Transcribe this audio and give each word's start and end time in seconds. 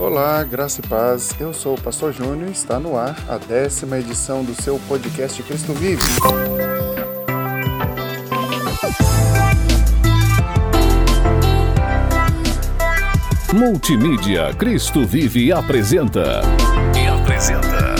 Olá, 0.00 0.42
graça 0.42 0.80
e 0.80 0.88
paz. 0.88 1.34
Eu 1.38 1.52
sou 1.52 1.74
o 1.74 1.80
Pastor 1.80 2.10
Júnior 2.10 2.48
e 2.48 2.52
está 2.52 2.80
no 2.80 2.96
ar 2.96 3.14
a 3.28 3.36
décima 3.36 3.98
edição 3.98 4.42
do 4.42 4.54
seu 4.54 4.80
podcast 4.88 5.42
Cristo 5.42 5.74
Vive. 5.74 6.02
Multimídia 13.52 14.54
Cristo 14.54 15.04
Vive 15.04 15.52
apresenta. 15.52 16.40
E 16.96 17.06
apresenta. 17.06 17.94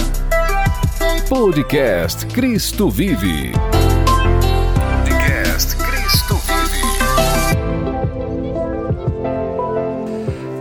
Podcast 1.29 2.25
Cristo 2.29 2.89
Vive. 2.91 3.53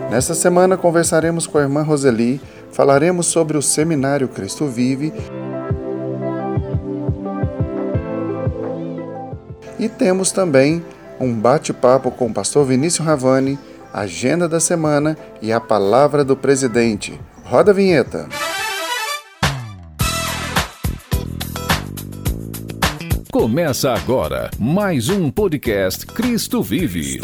Nesta 0.10 0.34
semana 0.34 0.76
conversaremos 0.76 1.46
com 1.46 1.58
a 1.58 1.62
irmã 1.62 1.84
Roseli, 1.84 2.42
falaremos 2.72 3.28
sobre 3.28 3.58
o 3.58 3.62
seminário 3.62 4.28
Cristo 4.28 4.66
Vive 4.68 5.14
e 9.78 9.88
temos 9.88 10.32
também 10.32 10.84
um 11.20 11.34
bate-papo 11.34 12.12
com 12.12 12.28
o 12.28 12.34
pastor 12.34 12.66
Vinícius 12.66 13.06
Ravani 13.06 13.58
agenda 13.94 14.48
da 14.48 14.60
semana 14.60 15.18
e 15.42 15.52
a 15.52 15.60
palavra 15.60 16.24
do 16.24 16.36
presidente. 16.36 17.20
Roda 17.44 17.72
a 17.72 17.74
vinheta. 17.74 18.28
Começa 23.32 23.94
agora 23.94 24.50
mais 24.60 25.10
um 25.10 25.32
podcast 25.32 26.06
Cristo 26.06 26.62
Vive. 26.62 27.22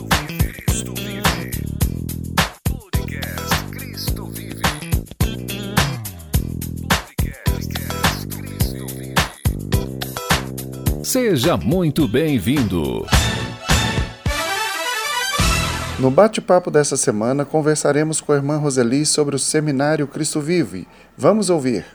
Seja 11.15 11.55
muito 11.55 12.09
bem-vindo. 12.09 13.05
No 15.97 16.11
bate-papo 16.11 16.69
dessa 16.69 16.97
semana, 16.97 17.45
conversaremos 17.45 18.19
com 18.19 18.33
a 18.33 18.35
irmã 18.35 18.57
Roseli 18.57 19.05
sobre 19.05 19.33
o 19.33 19.39
seminário 19.39 20.07
Cristo 20.07 20.41
Vive. 20.41 20.85
Vamos 21.17 21.49
ouvir. 21.49 21.85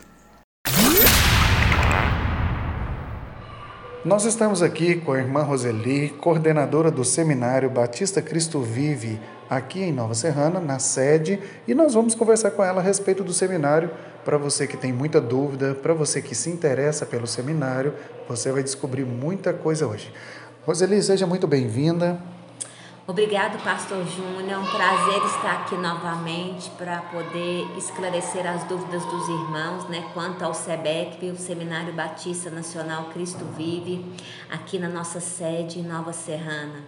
Nós 4.02 4.24
estamos 4.24 4.62
aqui 4.62 4.94
com 4.94 5.12
a 5.12 5.18
irmã 5.18 5.42
Roseli, 5.42 6.08
coordenadora 6.08 6.90
do 6.90 7.04
seminário 7.04 7.68
Batista 7.68 8.22
Cristo 8.22 8.62
Vive, 8.62 9.20
aqui 9.50 9.82
em 9.82 9.92
Nova 9.92 10.14
Serrana, 10.14 10.58
na 10.60 10.78
sede, 10.78 11.38
e 11.68 11.74
nós 11.74 11.92
vamos 11.92 12.14
conversar 12.14 12.52
com 12.52 12.64
ela 12.64 12.80
a 12.80 12.82
respeito 12.82 13.22
do 13.22 13.34
seminário. 13.34 13.90
Para 14.24 14.36
você 14.36 14.66
que 14.66 14.76
tem 14.76 14.92
muita 14.92 15.20
dúvida, 15.20 15.74
para 15.74 15.94
você 15.94 16.20
que 16.20 16.34
se 16.34 16.50
interessa 16.50 17.06
pelo 17.06 17.26
seminário, 17.26 17.94
você 18.28 18.52
vai 18.52 18.62
descobrir 18.62 19.04
muita 19.04 19.52
coisa 19.52 19.86
hoje. 19.86 20.12
Roseli, 20.66 21.02
seja 21.02 21.26
muito 21.26 21.46
bem-vinda. 21.46 22.20
Obrigado, 23.06 23.60
Pastor 23.64 24.04
Júnior. 24.06 24.48
É 24.48 24.56
um 24.56 24.66
prazer 24.66 25.24
estar 25.24 25.62
aqui 25.62 25.74
novamente 25.74 26.70
para 26.78 26.98
poder 26.98 27.66
esclarecer 27.76 28.46
as 28.46 28.62
dúvidas 28.64 29.04
dos 29.06 29.28
irmãos, 29.28 29.88
né, 29.88 30.04
quanto 30.14 30.44
ao 30.44 30.54
SEBEC, 30.54 31.30
o 31.30 31.36
Seminário 31.36 31.92
Batista 31.92 32.50
Nacional 32.50 33.06
Cristo 33.06 33.44
Vive, 33.56 34.04
aqui 34.48 34.78
na 34.78 34.88
nossa 34.88 35.18
sede 35.18 35.80
em 35.80 35.82
Nova 35.82 36.12
Serrana. 36.12 36.84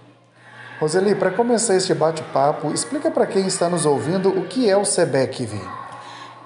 Roseli, 0.79 1.15
para 1.15 1.31
começar 1.31 1.77
este 1.77 1.95
bate-papo, 1.95 2.73
explica 2.73 3.11
para 3.11 3.27
quem 3.27 3.47
está 3.47 3.69
nos 3.69 3.87
ouvindo 3.87 4.29
o 4.29 4.47
que 4.47 4.69
é 4.69 4.77
o 4.77 4.85
SEBEC, 4.85 5.47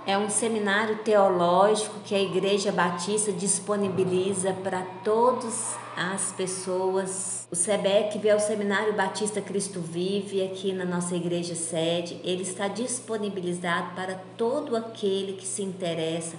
é 0.07 0.17
um 0.17 0.31
seminário 0.31 0.99
teológico 0.99 1.99
que 2.05 2.15
a 2.15 2.21
Igreja 2.21 2.71
Batista 2.71 3.33
disponibiliza 3.33 4.53
para 4.53 4.83
todas 5.03 5.75
as 5.97 6.31
pessoas. 6.31 7.49
O 7.51 7.57
SEBEC 7.57 8.27
é 8.29 8.35
o 8.35 8.39
Seminário 8.39 8.95
Batista 8.95 9.41
Cristo 9.41 9.81
Vive 9.81 10.45
aqui 10.45 10.73
na 10.73 10.85
nossa 10.85 11.17
igreja 11.17 11.57
sede. 11.57 12.21
Ele 12.23 12.43
está 12.43 12.69
disponibilizado 12.69 13.97
para 13.97 14.15
todo 14.37 14.77
aquele 14.77 15.33
que 15.33 15.47
se 15.47 15.63
interessa 15.63 16.37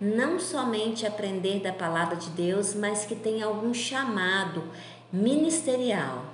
não 0.00 0.38
somente 0.38 1.04
aprender 1.04 1.60
da 1.60 1.72
palavra 1.72 2.16
de 2.16 2.30
Deus, 2.30 2.74
mas 2.74 3.04
que 3.04 3.14
tem 3.14 3.42
algum 3.42 3.74
chamado 3.74 4.62
ministerial. 5.12 6.24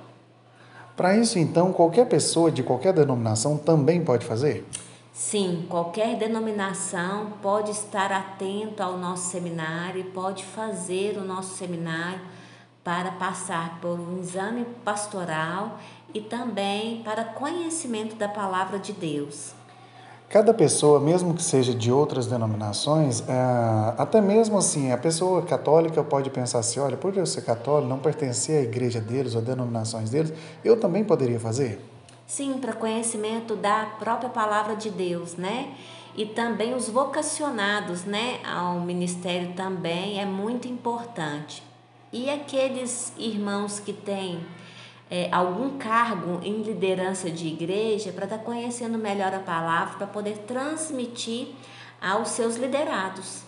Para 0.95 1.17
isso, 1.17 1.39
então, 1.39 1.73
qualquer 1.73 2.07
pessoa 2.07 2.51
de 2.51 2.63
qualquer 2.63 2.93
denominação 2.93 3.57
também 3.57 4.05
pode 4.05 4.25
fazer? 4.25 4.65
Sim, 5.19 5.65
qualquer 5.71 6.19
denominação 6.19 7.33
pode 7.41 7.71
estar 7.71 8.13
atento 8.13 8.83
ao 8.83 8.99
nosso 8.99 9.31
seminário, 9.31 10.05
pode 10.13 10.45
fazer 10.45 11.17
o 11.17 11.25
nosso 11.25 11.57
seminário 11.57 12.21
para 12.85 13.13
passar 13.13 13.81
por 13.81 13.99
um 13.99 14.21
exame 14.21 14.67
pastoral 14.85 15.79
e 16.13 16.21
também 16.21 17.03
para 17.03 17.25
conhecimento 17.25 18.15
da 18.15 18.29
palavra 18.29 18.79
de 18.79 18.93
Deus. 18.93 19.55
Cada 20.29 20.53
pessoa, 20.53 21.01
mesmo 21.01 21.33
que 21.33 21.43
seja 21.43 21.73
de 21.73 21.91
outras 21.91 22.27
denominações, 22.27 23.25
é, 23.27 23.95
até 23.97 24.21
mesmo 24.21 24.59
assim, 24.59 24.93
a 24.93 24.99
pessoa 24.99 25.41
católica 25.41 26.05
pode 26.05 26.29
pensar 26.29 26.59
assim: 26.59 26.79
olha, 26.79 26.97
por 26.99 27.17
eu 27.17 27.25
ser 27.25 27.41
católico, 27.41 27.89
não 27.89 27.99
pertencer 27.99 28.59
à 28.59 28.63
igreja 28.65 29.01
deles 29.01 29.35
ou 29.35 29.41
denominações 29.41 30.11
deles, 30.11 30.35
eu 30.63 30.79
também 30.79 31.03
poderia 31.03 31.41
fazer? 31.41 31.96
Sim, 32.27 32.59
para 32.59 32.73
conhecimento 32.73 33.55
da 33.55 33.87
própria 33.99 34.29
palavra 34.29 34.75
de 34.75 34.91
Deus, 34.91 35.37
né? 35.37 35.73
E 36.17 36.27
também 36.27 36.75
os 36.75 36.89
vocacionados, 36.89 38.05
né, 38.05 38.41
ao 38.45 38.81
ministério 38.81 39.53
também 39.53 40.19
é 40.19 40.25
muito 40.25 40.67
importante. 40.67 41.63
E 42.11 42.31
aqueles 42.31 43.13
irmãos 43.19 43.79
que 43.79 43.93
têm 43.93 44.41
é, 45.11 45.29
algum 45.31 45.77
cargo 45.79 46.41
em 46.43 46.63
liderança 46.63 47.31
de 47.31 47.47
igreja 47.47 48.13
para 48.13 48.25
estar 48.25 48.39
tá 48.39 48.45
conhecendo 48.45 48.99
melhor 48.99 49.35
a 49.35 49.41
palavra, 49.41 49.99
para 49.99 50.07
poder 50.07 50.39
transmitir 50.47 51.49
aos 52.01 52.31
seus 52.31 52.57
liderados. 52.57 53.43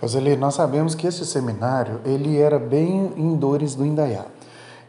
Roseli, 0.00 0.36
nós 0.36 0.54
sabemos 0.54 0.94
que 0.94 1.06
esse 1.06 1.24
seminário 1.24 2.00
ele 2.04 2.38
era 2.38 2.58
bem 2.58 3.12
em 3.16 3.36
Dores 3.36 3.74
do 3.74 3.84
Indaiá. 3.84 4.26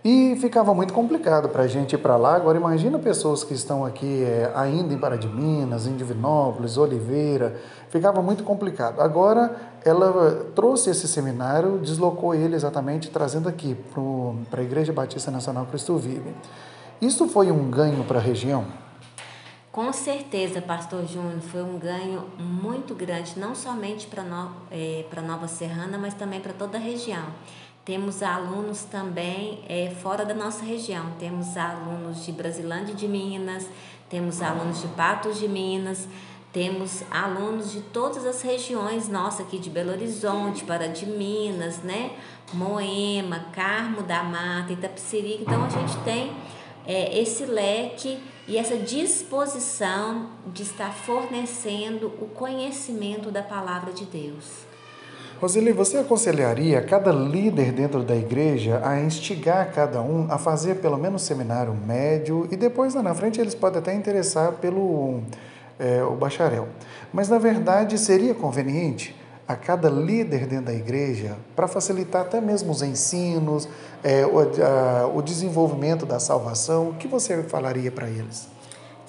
E 0.04 0.36
ficava 0.42 0.74
muito 0.74 0.94
complicado 0.94 1.48
para 1.50 1.64
a 1.64 1.68
gente 1.68 1.94
ir 1.94 2.00
para 2.00 2.18
lá. 2.18 2.36
Agora, 2.36 2.58
imagina 2.58 2.98
pessoas 2.98 3.44
que 3.44 3.54
estão 3.54 3.86
aqui 3.86 4.24
é, 4.24 4.52
ainda 4.56 4.92
em 4.94 4.98
Pará 4.98 5.16
de 5.16 5.28
Minas, 5.28 5.86
em 5.86 5.96
Divinópolis, 5.96 6.76
Oliveira. 6.76 7.56
Ficava 7.90 8.20
muito 8.20 8.44
complicado. 8.44 9.00
Agora, 9.00 9.56
ela 9.86 10.48
trouxe 10.56 10.90
esse 10.90 11.08
seminário, 11.08 11.78
deslocou 11.78 12.34
ele 12.34 12.56
exatamente, 12.56 13.12
trazendo 13.12 13.48
aqui 13.48 13.78
para 14.50 14.62
a 14.62 14.64
Igreja 14.64 14.92
Batista 14.92 15.30
Nacional 15.30 15.68
Cristo 15.68 15.96
Vive. 15.98 16.34
Isso 17.00 17.28
foi 17.28 17.52
um 17.52 17.70
ganho 17.70 18.04
para 18.04 18.18
a 18.18 18.22
região? 18.22 18.66
Com 19.72 19.94
certeza, 19.94 20.62
Pastor 20.62 21.06
Júnior, 21.06 21.40
foi 21.40 21.64
um 21.64 21.80
ganho 21.80 22.26
muito 22.38 22.94
grande, 22.94 23.40
não 23.40 23.56
somente 23.56 24.06
para 24.06 24.22
no, 24.22 24.52
é, 24.70 25.06
Nova 25.26 25.48
Serrana, 25.48 25.98
mas 25.98 26.14
também 26.14 26.42
para 26.42 26.52
toda 26.52 26.78
a 26.78 26.82
região. 26.82 27.24
Temos 27.92 28.24
alunos 28.24 28.84
também 28.84 29.60
é, 29.68 29.90
fora 30.02 30.24
da 30.24 30.34
nossa 30.34 30.64
região. 30.64 31.12
Temos 31.20 31.58
alunos 31.58 32.26
de 32.26 32.32
Brasilândia 32.32 32.96
de 32.96 33.06
Minas, 33.06 33.68
temos 34.10 34.42
alunos 34.42 34.80
de 34.80 34.88
Patos 34.88 35.38
de 35.38 35.46
Minas, 35.46 36.08
temos 36.54 37.04
alunos 37.12 37.70
de 37.70 37.82
todas 37.82 38.26
as 38.26 38.42
regiões 38.42 39.10
nossa 39.10 39.44
aqui 39.44 39.60
de 39.60 39.70
Belo 39.70 39.92
Horizonte, 39.92 40.64
para 40.64 40.88
de 40.88 41.06
Minas, 41.06 41.80
né? 41.80 42.14
Moema, 42.54 43.48
Carmo 43.52 44.04
da 44.04 44.24
Mata, 44.24 44.72
Itapecerica. 44.72 45.42
Então 45.42 45.66
a 45.66 45.70
gente 45.70 45.98
tem 46.06 46.32
é, 46.88 47.20
esse 47.20 47.44
leque 47.44 48.18
e 48.48 48.58
essa 48.58 48.78
disposição 48.78 50.30
de 50.48 50.64
estar 50.64 50.94
fornecendo 50.94 52.08
o 52.22 52.28
conhecimento 52.28 53.30
da 53.30 53.44
palavra 53.44 53.92
de 53.92 54.06
Deus. 54.06 54.71
Roseli, 55.42 55.72
você 55.72 55.98
aconselharia 55.98 56.80
cada 56.84 57.12
líder 57.12 57.72
dentro 57.72 58.04
da 58.04 58.16
igreja 58.16 58.80
a 58.86 59.02
instigar 59.02 59.72
cada 59.74 60.00
um 60.00 60.28
a 60.30 60.38
fazer 60.38 60.76
pelo 60.76 61.00
menos 61.00 61.24
seminário 61.24 61.74
médio 61.74 62.48
e 62.52 62.56
depois 62.56 62.94
lá 62.94 63.02
na 63.02 63.16
frente 63.16 63.42
eles 63.42 63.56
podem 63.56 63.80
até 63.80 63.92
interessar 63.92 64.52
pelo 64.52 65.22
é, 65.80 66.04
o 66.04 66.12
bacharel. 66.12 66.68
Mas 67.12 67.28
na 67.28 67.40
verdade 67.40 67.98
seria 67.98 68.36
conveniente 68.36 69.16
a 69.48 69.56
cada 69.56 69.90
líder 69.90 70.46
dentro 70.46 70.66
da 70.66 70.76
igreja 70.76 71.36
para 71.56 71.68
facilitar 71.68 72.22
até 72.22 72.40
mesmo 72.40 72.72
os 72.72 72.84
ensinos, 72.84 73.68
é, 74.04 74.24
o, 74.24 74.42
a, 74.42 75.08
o 75.08 75.24
desenvolvimento 75.24 76.06
da 76.06 76.20
salvação. 76.20 76.90
O 76.90 76.94
que 76.94 77.08
você 77.08 77.42
falaria 77.42 77.90
para 77.90 78.08
eles? 78.08 78.48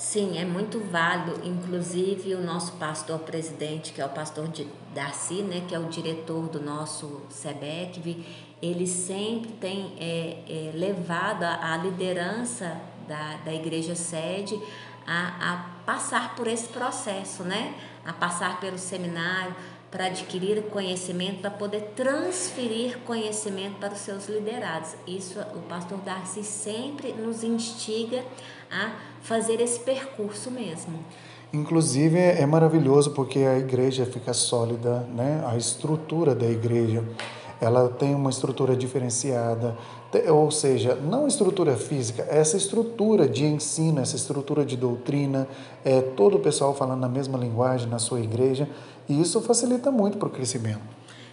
Sim, 0.02 0.36
é 0.36 0.44
muito 0.44 0.80
válido. 0.80 1.40
Inclusive, 1.46 2.34
o 2.34 2.42
nosso 2.42 2.72
pastor 2.72 3.20
presidente, 3.20 3.92
que 3.92 4.00
é 4.00 4.04
o 4.04 4.08
pastor 4.08 4.50
Darcy, 4.92 5.42
né, 5.42 5.62
que 5.66 5.74
é 5.76 5.78
o 5.78 5.84
diretor 5.84 6.48
do 6.48 6.60
nosso 6.60 7.22
SEBEC, 7.30 8.26
ele 8.60 8.86
sempre 8.88 9.52
tem 9.52 9.94
é, 10.00 10.42
é, 10.48 10.72
levado 10.74 11.44
a, 11.44 11.74
a 11.74 11.76
liderança 11.76 12.76
da, 13.06 13.36
da 13.44 13.54
igreja 13.54 13.94
sede 13.94 14.60
a, 15.06 15.52
a 15.52 15.56
passar 15.86 16.34
por 16.34 16.48
esse 16.48 16.66
processo, 16.68 17.44
né? 17.44 17.72
A 18.04 18.12
passar 18.12 18.58
pelo 18.58 18.78
seminário, 18.78 19.54
para 19.92 20.06
adquirir 20.06 20.62
conhecimento, 20.70 21.42
para 21.42 21.50
poder 21.50 21.92
transferir 21.94 22.98
conhecimento 23.06 23.76
para 23.78 23.92
os 23.92 23.98
seus 23.98 24.26
liderados. 24.26 24.94
Isso 25.06 25.38
o 25.54 25.60
pastor 25.68 25.98
Darcy 25.98 26.42
sempre 26.42 27.12
nos 27.12 27.44
instiga 27.44 28.24
a 28.70 28.92
fazer 29.20 29.60
esse 29.60 29.78
percurso 29.80 30.50
mesmo. 30.50 30.98
Inclusive 31.52 32.18
é 32.18 32.46
maravilhoso 32.46 33.10
porque 33.10 33.40
a 33.40 33.58
igreja 33.58 34.06
fica 34.06 34.32
sólida, 34.32 35.00
né? 35.14 35.44
A 35.46 35.58
estrutura 35.58 36.34
da 36.34 36.46
igreja, 36.46 37.04
ela 37.60 37.90
tem 37.90 38.14
uma 38.14 38.30
estrutura 38.30 38.74
diferenciada, 38.74 39.76
ou 40.30 40.50
seja, 40.50 40.94
não 40.94 41.28
estrutura 41.28 41.76
física, 41.76 42.26
essa 42.30 42.56
estrutura 42.56 43.28
de 43.28 43.44
ensino, 43.44 44.00
essa 44.00 44.16
estrutura 44.16 44.64
de 44.64 44.76
doutrina, 44.76 45.46
é 45.84 46.00
todo 46.00 46.38
o 46.38 46.40
pessoal 46.40 46.74
falando 46.74 47.00
na 47.00 47.08
mesma 47.08 47.38
linguagem 47.38 47.88
na 47.88 47.98
sua 47.98 48.20
igreja, 48.20 48.66
e 49.08 49.20
isso 49.20 49.40
facilita 49.40 49.90
muito 49.90 50.18
para 50.18 50.28
o 50.28 50.30
crescimento. 50.30 50.80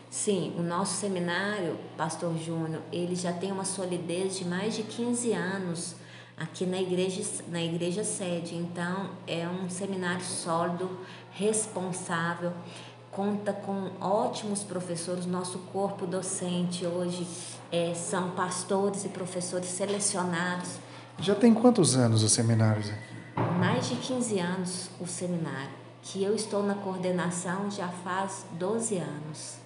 Sim, 0.10 0.54
o 0.57 0.63
nosso 0.63 0.95
seminário, 0.95 1.77
Pastor 1.95 2.36
Júnior, 2.38 2.81
ele 2.92 3.16
já 3.16 3.31
tem 3.31 3.51
uma 3.51 3.63
solidez 3.63 4.38
de 4.38 4.45
mais 4.45 4.75
de 4.75 4.81
15 4.81 5.33
anos 5.33 5.95
aqui 6.36 6.66
na 6.66 6.81
igreja, 6.81 7.21
na 7.50 7.62
igreja 7.62 8.04
sede. 8.04 8.56
Então, 8.56 9.12
é 9.27 9.48
um 9.48 9.69
seminário 9.69 10.25
sólido, 10.25 10.89
responsável, 11.31 12.54
conta 13.12 13.54
com 13.54 13.92
ótimos 14.01 14.63
professores. 14.63 15.25
Nosso 15.25 15.60
corpo 15.71 16.07
docente 16.07 16.86
hoje 16.86 17.27
é, 17.71 17.94
são 17.94 18.31
pastores 18.31 19.06
e 19.06 19.10
professores 19.10 19.68
selecionados. 19.68 20.71
Já 21.19 21.36
tem 21.36 21.54
quantos 21.54 21.95
anos 21.95 22.24
o 22.24 22.30
seminário? 22.30 22.83
Mais 23.60 23.89
de 23.89 23.95
15 23.95 24.39
anos 24.39 24.89
o 25.00 25.06
seminário, 25.06 25.69
que 26.01 26.23
eu 26.23 26.35
estou 26.35 26.63
na 26.63 26.75
coordenação 26.75 27.69
já 27.69 27.87
faz 27.87 28.45
12 28.53 28.97
anos. 28.97 29.57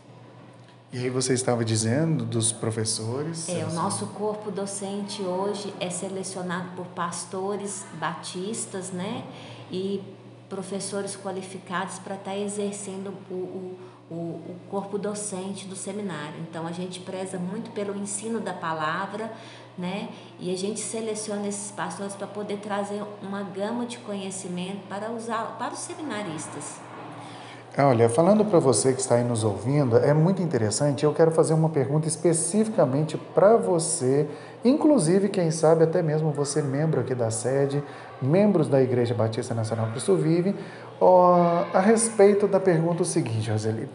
E 0.92 1.00
aí 1.00 1.10
você 1.10 1.34
estava 1.34 1.66
dizendo 1.66 2.24
dos 2.24 2.52
professores? 2.52 3.50
É, 3.50 3.66
o 3.66 3.74
nosso 3.74 4.06
corpo 4.08 4.52
docente 4.52 5.24
hoje 5.24 5.74
é 5.80 5.90
selecionado 5.90 6.70
por 6.76 6.86
pastores 6.88 7.84
batistas, 8.00 8.92
né? 8.92 9.26
E 9.72 10.04
professores 10.54 11.16
qualificados 11.16 11.98
para 11.98 12.14
estar 12.14 12.32
tá 12.32 12.38
exercendo 12.38 13.12
o, 13.32 13.34
o, 13.34 14.16
o, 14.16 14.56
corpo 14.70 15.00
docente 15.00 15.66
do 15.66 15.76
seminário. 15.76 16.36
Então 16.48 16.68
a 16.68 16.72
gente 16.72 17.00
preza 17.00 17.40
muito 17.40 17.72
pelo 17.72 17.98
ensino 17.98 18.40
da 18.40 18.54
palavra, 18.54 19.32
né? 19.76 20.10
E 20.40 20.54
a 20.54 20.58
gente 20.58 20.80
seleciona 20.80 21.48
esses 21.48 21.72
pastores 21.72 22.16
para 22.16 22.28
poder 22.28 22.58
trazer 22.58 23.02
uma 23.24 23.42
gama 23.42 23.88
de 23.88 23.98
conhecimento 23.98 24.88
para 24.88 25.12
usar 25.12 25.56
para 25.58 25.74
os 25.74 25.80
seminaristas. 25.80 26.80
Olha, 27.76 28.08
falando 28.08 28.46
para 28.46 28.60
você 28.60 28.94
que 28.94 29.02
está 29.02 29.16
aí 29.16 29.24
nos 29.24 29.44
ouvindo, 29.44 29.98
é 29.98 30.14
muito 30.14 30.44
interessante. 30.44 31.04
Eu 31.04 31.12
quero 31.12 31.32
fazer 31.32 31.56
uma 31.56 31.70
pergunta 31.70 32.08
especificamente 32.08 33.18
para 33.18 33.58
você, 33.58 34.28
inclusive, 34.64 35.28
quem 35.28 35.50
sabe, 35.50 35.84
até 35.84 36.04
mesmo 36.04 36.30
você, 36.30 36.62
membro 36.62 37.02
aqui 37.02 37.16
da 37.16 37.32
sede, 37.32 37.84
membros 38.24 38.68
da 38.68 38.82
Igreja 38.82 39.14
Batista 39.14 39.54
Nacional 39.54 39.88
Cristo 39.92 40.16
Vive, 40.16 40.56
a 41.74 41.80
respeito 41.80 42.48
da 42.48 42.60
pergunta 42.60 43.04
seguinte, 43.04 43.52
Roseli. 43.52 43.90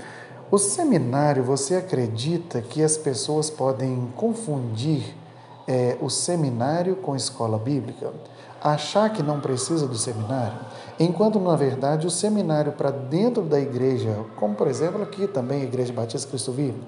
O 0.50 0.58
seminário, 0.58 1.42
você 1.42 1.76
acredita 1.76 2.62
que 2.62 2.82
as 2.82 2.96
pessoas 2.96 3.50
podem 3.50 4.08
confundir 4.16 5.14
é, 5.66 5.96
o 6.00 6.08
seminário 6.08 6.96
com 6.96 7.14
escola 7.14 7.58
bíblica? 7.58 8.12
Achar 8.62 9.10
que 9.10 9.22
não 9.22 9.40
precisa 9.40 9.86
do 9.86 9.96
seminário? 9.96 10.58
Enquanto, 10.98 11.38
na 11.38 11.54
verdade, 11.54 12.06
o 12.06 12.10
seminário 12.10 12.72
para 12.72 12.90
dentro 12.90 13.42
da 13.42 13.60
igreja, 13.60 14.24
como 14.36 14.54
por 14.54 14.66
exemplo 14.66 15.02
aqui 15.02 15.28
também 15.28 15.60
a 15.60 15.64
Igreja 15.64 15.92
Batista 15.92 16.28
Cristo 16.28 16.50
Vivo, 16.50 16.78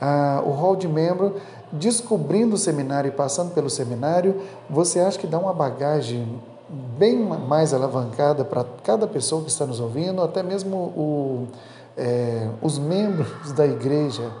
ah, 0.00 0.42
o 0.44 0.50
rol 0.50 0.74
de 0.74 0.88
membro, 0.88 1.36
descobrindo 1.70 2.54
o 2.54 2.58
seminário 2.58 3.08
e 3.08 3.12
passando 3.12 3.52
pelo 3.52 3.68
seminário, 3.68 4.40
você 4.70 5.00
acha 5.00 5.18
que 5.18 5.26
dá 5.26 5.38
uma 5.38 5.52
bagagem 5.52 6.40
bem 6.72 7.18
mais 7.18 7.74
alavancada 7.74 8.44
para 8.44 8.64
cada 8.82 9.06
pessoa 9.06 9.42
que 9.42 9.50
está 9.50 9.66
nos 9.66 9.78
ouvindo, 9.78 10.22
até 10.22 10.42
mesmo 10.42 10.76
o, 10.76 11.48
é, 11.96 12.48
os 12.62 12.78
membros 12.78 13.52
da 13.52 13.66
igreja 13.66 14.32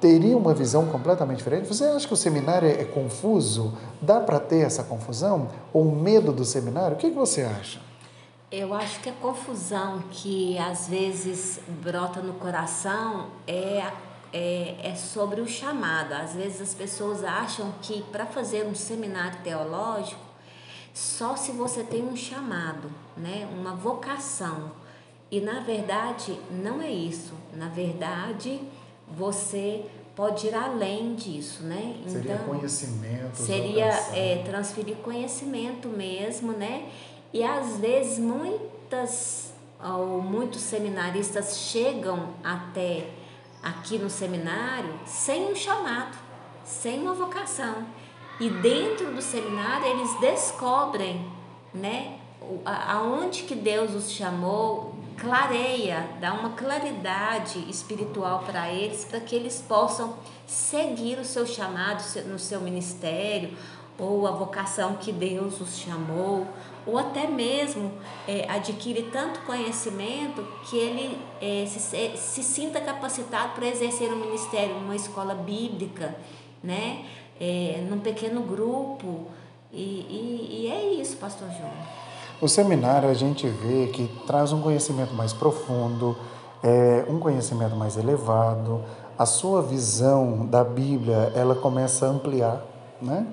teriam 0.00 0.38
uma 0.38 0.54
visão 0.54 0.86
completamente 0.86 1.38
diferente? 1.38 1.68
Você 1.68 1.84
acha 1.84 2.08
que 2.08 2.14
o 2.14 2.16
seminário 2.16 2.66
é, 2.66 2.80
é 2.80 2.84
confuso? 2.84 3.74
Dá 4.00 4.18
para 4.20 4.40
ter 4.40 4.60
essa 4.60 4.82
confusão? 4.82 5.48
Ou 5.72 5.84
medo 5.84 6.32
do 6.32 6.44
seminário? 6.44 6.96
O 6.96 6.98
que, 6.98 7.10
que 7.10 7.16
você 7.16 7.42
acha? 7.42 7.80
Eu 8.50 8.74
acho 8.74 8.98
que 9.00 9.08
a 9.08 9.12
confusão 9.12 10.02
que 10.10 10.58
às 10.58 10.88
vezes 10.88 11.60
brota 11.82 12.20
no 12.20 12.32
coração 12.32 13.26
é, 13.46 13.84
é, 14.32 14.74
é 14.82 14.94
sobre 14.96 15.40
o 15.40 15.46
chamado. 15.46 16.14
Às 16.14 16.34
vezes 16.34 16.60
as 16.60 16.74
pessoas 16.74 17.22
acham 17.22 17.72
que 17.82 18.02
para 18.10 18.26
fazer 18.26 18.66
um 18.66 18.74
seminário 18.74 19.38
teológico, 19.44 20.29
só 21.00 21.34
se 21.34 21.50
você 21.52 21.82
tem 21.82 22.04
um 22.04 22.14
chamado, 22.14 22.90
né? 23.16 23.48
uma 23.58 23.74
vocação. 23.74 24.70
E 25.30 25.40
na 25.40 25.60
verdade 25.60 26.38
não 26.50 26.82
é 26.82 26.90
isso. 26.90 27.32
Na 27.54 27.68
verdade, 27.68 28.60
você 29.08 29.86
pode 30.14 30.48
ir 30.48 30.54
além 30.54 31.14
disso, 31.14 31.62
né? 31.62 31.96
Seria 32.06 32.34
então, 32.34 32.46
conhecimento. 32.46 33.36
Seria 33.36 33.86
é, 34.14 34.42
transferir 34.44 34.96
conhecimento 34.96 35.88
mesmo, 35.88 36.52
né? 36.52 36.90
E 37.32 37.42
às 37.42 37.78
vezes 37.78 38.18
muitas 38.18 39.54
ou 39.82 40.20
muitos 40.20 40.60
seminaristas 40.60 41.56
chegam 41.56 42.34
até 42.44 43.08
aqui 43.62 43.96
no 43.96 44.10
seminário 44.10 44.92
sem 45.06 45.50
um 45.50 45.54
chamado, 45.54 46.18
sem 46.62 47.00
uma 47.00 47.14
vocação. 47.14 47.86
E 48.40 48.48
dentro 48.48 49.12
do 49.12 49.20
seminário 49.20 49.86
eles 49.86 50.18
descobrem, 50.18 51.30
né, 51.74 52.18
aonde 52.64 53.42
que 53.42 53.54
Deus 53.54 53.94
os 53.94 54.10
chamou, 54.10 54.94
clareia, 55.18 56.08
dá 56.18 56.32
uma 56.32 56.50
claridade 56.50 57.58
espiritual 57.68 58.42
para 58.46 58.70
eles, 58.72 59.04
para 59.04 59.20
que 59.20 59.36
eles 59.36 59.62
possam 59.68 60.14
seguir 60.46 61.18
o 61.18 61.24
seu 61.24 61.46
chamado 61.46 62.02
no 62.26 62.38
seu 62.38 62.62
ministério 62.62 63.50
ou 63.98 64.26
a 64.26 64.30
vocação 64.30 64.94
que 64.94 65.12
Deus 65.12 65.60
os 65.60 65.76
chamou, 65.76 66.46
ou 66.86 66.96
até 66.96 67.26
mesmo 67.26 67.92
é, 68.26 68.50
adquire 68.50 69.02
tanto 69.12 69.40
conhecimento 69.40 70.42
que 70.64 70.78
ele 70.78 71.18
é, 71.38 71.66
se, 71.66 72.16
se 72.16 72.42
sinta 72.42 72.80
capacitado 72.80 73.52
para 73.52 73.68
exercer 73.68 74.10
um 74.10 74.16
ministério 74.16 74.74
numa 74.76 74.96
escola 74.96 75.34
bíblica, 75.34 76.16
né? 76.62 77.04
É, 77.40 77.82
num 77.88 77.98
pequeno 77.98 78.42
grupo. 78.42 79.26
E, 79.72 79.80
e, 79.82 80.62
e 80.62 80.66
é 80.70 81.00
isso, 81.00 81.16
pastor 81.16 81.48
João. 81.48 81.72
O 82.40 82.48
seminário 82.48 83.08
a 83.08 83.14
gente 83.14 83.46
vê 83.46 83.86
que 83.88 84.08
traz 84.26 84.52
um 84.52 84.60
conhecimento 84.60 85.14
mais 85.14 85.32
profundo, 85.32 86.16
é, 86.62 87.04
um 87.08 87.18
conhecimento 87.18 87.76
mais 87.76 87.96
elevado, 87.96 88.82
a 89.18 89.26
sua 89.26 89.60
visão 89.60 90.46
da 90.46 90.64
Bíblia 90.64 91.32
ela 91.34 91.54
começa 91.54 92.06
a 92.06 92.08
ampliar, 92.08 92.64
né? 93.02 93.26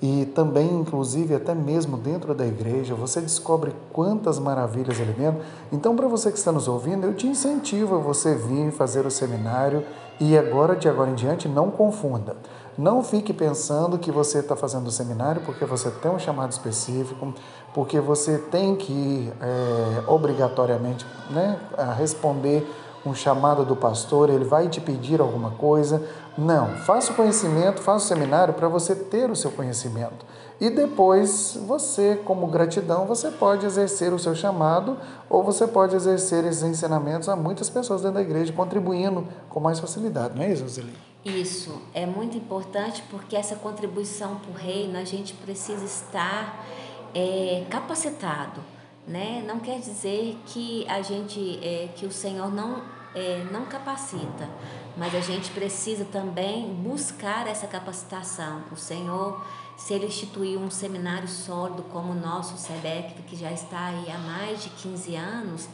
E 0.00 0.26
também, 0.26 0.68
inclusive, 0.68 1.34
até 1.34 1.54
mesmo 1.54 1.96
dentro 1.96 2.32
da 2.32 2.46
igreja, 2.46 2.94
você 2.94 3.20
descobre 3.20 3.72
quantas 3.92 4.38
maravilhas 4.38 4.98
ele 5.00 5.12
vendo. 5.12 5.40
Então, 5.72 5.96
para 5.96 6.06
você 6.06 6.30
que 6.30 6.38
está 6.38 6.52
nos 6.52 6.68
ouvindo, 6.68 7.04
eu 7.04 7.14
te 7.14 7.26
incentivo 7.26 7.96
a 7.96 7.98
você 7.98 8.34
vir 8.34 8.70
fazer 8.70 9.06
o 9.06 9.10
seminário 9.10 9.84
e 10.20 10.38
agora, 10.38 10.76
de 10.76 10.88
agora 10.88 11.10
em 11.10 11.14
diante, 11.14 11.48
não 11.48 11.70
confunda. 11.70 12.36
Não 12.78 13.02
fique 13.02 13.32
pensando 13.32 13.98
que 13.98 14.12
você 14.12 14.38
está 14.38 14.54
fazendo 14.54 14.86
o 14.86 14.92
seminário 14.92 15.42
porque 15.44 15.64
você 15.64 15.90
tem 15.90 16.08
um 16.08 16.18
chamado 16.18 16.52
específico, 16.52 17.34
porque 17.74 17.98
você 17.98 18.38
tem 18.38 18.76
que 18.76 19.32
é, 19.40 20.04
obrigatoriamente 20.06 21.04
né, 21.28 21.58
responder 21.96 22.64
um 23.04 23.14
chamado 23.14 23.64
do 23.64 23.74
pastor, 23.74 24.30
ele 24.30 24.44
vai 24.44 24.68
te 24.68 24.80
pedir 24.80 25.20
alguma 25.20 25.50
coisa. 25.50 26.00
Não, 26.36 26.68
faça 26.84 27.10
o 27.10 27.16
conhecimento, 27.16 27.80
faça 27.80 28.04
o 28.04 28.08
seminário 28.08 28.54
para 28.54 28.68
você 28.68 28.94
ter 28.94 29.28
o 29.28 29.34
seu 29.34 29.50
conhecimento. 29.50 30.24
E 30.60 30.70
depois, 30.70 31.58
você, 31.66 32.20
como 32.24 32.46
gratidão, 32.46 33.06
você 33.06 33.30
pode 33.30 33.66
exercer 33.66 34.12
o 34.12 34.18
seu 34.20 34.36
chamado 34.36 34.96
ou 35.28 35.42
você 35.42 35.66
pode 35.66 35.96
exercer 35.96 36.44
esses 36.44 36.62
ensinamentos 36.62 37.28
a 37.28 37.34
muitas 37.34 37.68
pessoas 37.68 38.02
dentro 38.02 38.16
da 38.16 38.22
igreja, 38.22 38.52
contribuindo 38.52 39.26
com 39.48 39.58
mais 39.58 39.80
facilidade, 39.80 40.36
não 40.36 40.44
é 40.44 40.52
isso, 40.52 40.68
Zeli? 40.68 41.07
Isso, 41.28 41.82
é 41.92 42.06
muito 42.06 42.36
importante 42.36 43.02
porque 43.10 43.36
essa 43.36 43.56
contribuição 43.56 44.36
para 44.36 44.50
o 44.50 44.54
reino, 44.54 44.98
a 44.98 45.04
gente 45.04 45.34
precisa 45.34 45.84
estar 45.84 46.66
é, 47.14 47.66
capacitado 47.68 48.62
né? 49.08 49.42
Não 49.46 49.58
quer 49.58 49.80
dizer 49.80 50.38
que 50.46 50.86
a 50.86 51.00
gente, 51.00 51.58
é, 51.62 51.88
que 51.96 52.04
o 52.04 52.12
Senhor 52.12 52.52
não 52.52 52.82
é, 53.14 53.42
não 53.50 53.64
capacita, 53.64 54.48
mas 54.96 55.14
a 55.14 55.20
gente 55.20 55.50
precisa 55.50 56.04
também 56.04 56.68
buscar 56.74 57.46
essa 57.48 57.66
capacitação. 57.66 58.62
O 58.70 58.76
Senhor, 58.76 59.42
se 59.78 59.94
Ele 59.94 60.06
instituiu 60.06 60.60
um 60.60 60.70
seminário 60.70 61.26
sólido 61.26 61.82
como 61.84 62.12
o 62.12 62.14
nosso, 62.14 62.54
o 62.54 62.58
SEBEC, 62.58 63.22
que 63.22 63.34
já 63.34 63.50
está 63.50 63.86
aí 63.86 64.10
há 64.10 64.18
mais 64.18 64.62
de 64.62 64.68
15 64.70 65.16
anos, 65.16 65.68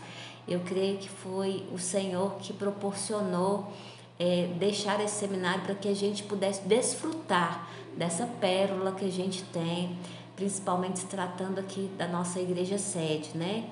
eu 0.47 0.61
creio 0.61 0.99
que 0.99 1.09
foi 1.09 1.67
o 1.73 1.79
Senhor 1.79 2.37
que 2.37 2.53
proporcionou 2.53 3.73
é, 4.19 4.49
deixar 4.59 5.03
esse 5.03 5.15
seminário 5.15 5.63
para 5.63 5.75
que 5.75 5.89
a 5.89 5.95
gente 5.95 6.23
pudesse 6.23 6.63
desfrutar 6.63 7.69
dessa 7.97 8.27
pérola 8.27 8.93
que 8.93 9.05
a 9.05 9.11
gente 9.11 9.43
tem, 9.45 9.97
principalmente 10.37 11.05
tratando 11.07 11.59
aqui 11.59 11.91
da 11.97 12.09
nossa 12.09 12.41
igreja 12.41 12.79
sede, 12.79 13.31
né? 13.35 13.65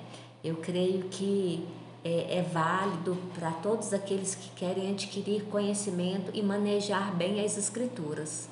Eu 0.43 0.57
creio 0.57 1.03
que 1.09 1.67
é, 2.03 2.39
é 2.39 2.41
válido 2.41 3.17
para 3.33 3.51
todos 3.51 3.93
aqueles 3.93 4.35
que 4.35 4.49
querem 4.51 4.91
adquirir 4.91 5.43
conhecimento 5.43 6.31
e 6.33 6.41
manejar 6.41 7.15
bem 7.15 7.43
as 7.43 7.57
escrituras. 7.57 8.49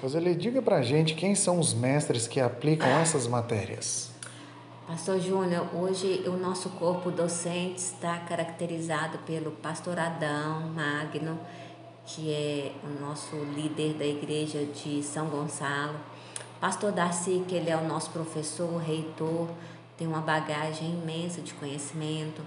Roseli, 0.00 0.34
diga 0.34 0.62
para 0.62 0.76
a 0.76 0.82
gente 0.82 1.14
quem 1.14 1.34
são 1.34 1.58
os 1.58 1.74
mestres 1.74 2.26
que 2.26 2.40
aplicam 2.40 2.88
essas 2.88 3.26
matérias. 3.26 4.09
Pastor 4.90 5.20
Júnior, 5.20 5.68
hoje 5.72 6.24
o 6.26 6.32
nosso 6.32 6.68
corpo 6.70 7.12
docente 7.12 7.78
está 7.78 8.18
caracterizado 8.18 9.18
pelo 9.18 9.52
pastor 9.52 9.96
Adão 9.96 10.62
Magno, 10.74 11.38
que 12.04 12.28
é 12.32 12.72
o 12.82 13.00
nosso 13.00 13.36
líder 13.36 13.94
da 13.94 14.04
igreja 14.04 14.64
de 14.64 15.00
São 15.04 15.28
Gonçalo. 15.28 15.94
Pastor 16.60 16.90
Darcy, 16.90 17.44
que 17.46 17.54
ele 17.54 17.70
é 17.70 17.76
o 17.76 17.86
nosso 17.86 18.10
professor, 18.10 18.78
reitor, 18.78 19.48
tem 19.96 20.08
uma 20.08 20.20
bagagem 20.20 20.90
imensa 20.90 21.40
de 21.40 21.54
conhecimento. 21.54 22.42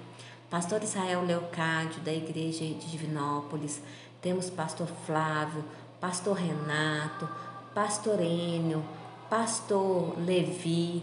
Pastor 0.50 0.84
Israel 0.84 1.24
Leocádio, 1.24 2.02
da 2.02 2.12
igreja 2.12 2.66
de 2.66 2.74
Divinópolis. 2.74 3.82
Temos 4.22 4.50
pastor 4.50 4.90
Flávio, 5.06 5.64
pastor 6.02 6.36
Renato, 6.36 7.26
pastor 7.74 8.20
Enio, 8.20 8.84
pastor 9.30 10.20
Levi, 10.20 11.02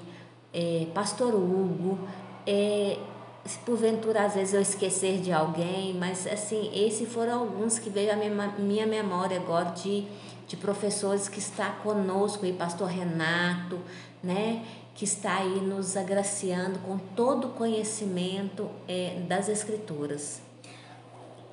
é, 0.53 0.87
pastor 0.95 1.35
Hugo, 1.35 1.99
é, 2.47 2.99
se 3.45 3.59
porventura 3.61 4.25
às 4.25 4.35
vezes 4.35 4.55
eu 4.55 4.61
esquecer 4.61 5.21
de 5.21 5.33
alguém, 5.33 5.95
mas 5.95 6.27
assim, 6.27 6.71
esses 6.75 7.11
foram 7.11 7.41
alguns 7.41 7.79
que 7.79 7.89
veio 7.89 8.13
à 8.13 8.17
minha, 8.17 8.55
minha 8.59 8.87
memória 8.87 9.39
agora 9.39 9.71
de, 9.71 10.05
de 10.47 10.57
professores 10.57 11.29
que 11.29 11.39
está 11.39 11.71
conosco, 11.83 12.45
e 12.45 12.53
pastor 12.53 12.89
Renato, 12.89 13.79
né, 14.23 14.65
que 14.95 15.05
está 15.05 15.39
aí 15.39 15.61
nos 15.61 15.97
agraciando 15.97 16.79
com 16.81 16.99
todo 16.99 17.49
o 17.49 17.51
conhecimento 17.53 18.69
é, 18.87 19.21
das 19.27 19.49
escrituras. 19.49 20.43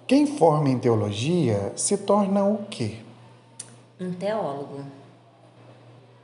Quem 0.05 0.25
forma 0.25 0.69
em 0.69 0.79
teologia 0.79 1.73
se 1.75 1.97
torna 1.97 2.43
o 2.43 2.65
quê? 2.65 2.97
Um 3.99 4.13
teólogo. 4.13 4.96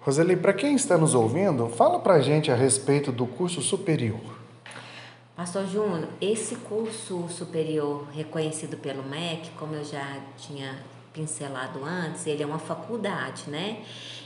Roseli, 0.05 0.36
para 0.36 0.51
quem 0.51 0.75
está 0.75 0.98
nos 0.98 1.15
ouvindo, 1.15 1.69
fala 1.69 1.98
para 1.98 2.15
a 2.15 2.19
gente 2.19 2.51
a 2.51 2.55
respeito 2.55 3.10
do 3.10 3.25
curso 3.25 3.62
superior. 3.62 4.19
Pastor 5.33 5.65
Júnior, 5.65 6.10
esse 6.19 6.57
curso 6.57 7.29
superior 7.29 8.05
reconhecido 8.12 8.75
pelo 8.75 9.01
MEC, 9.01 9.51
como 9.51 9.75
eu 9.75 9.86
já 9.86 10.19
tinha 10.36 10.77
pincelado 11.13 11.86
antes, 11.86 12.27
ele 12.27 12.43
é 12.43 12.45
uma 12.45 12.60
faculdade, 12.60 13.50
né? 13.50 13.81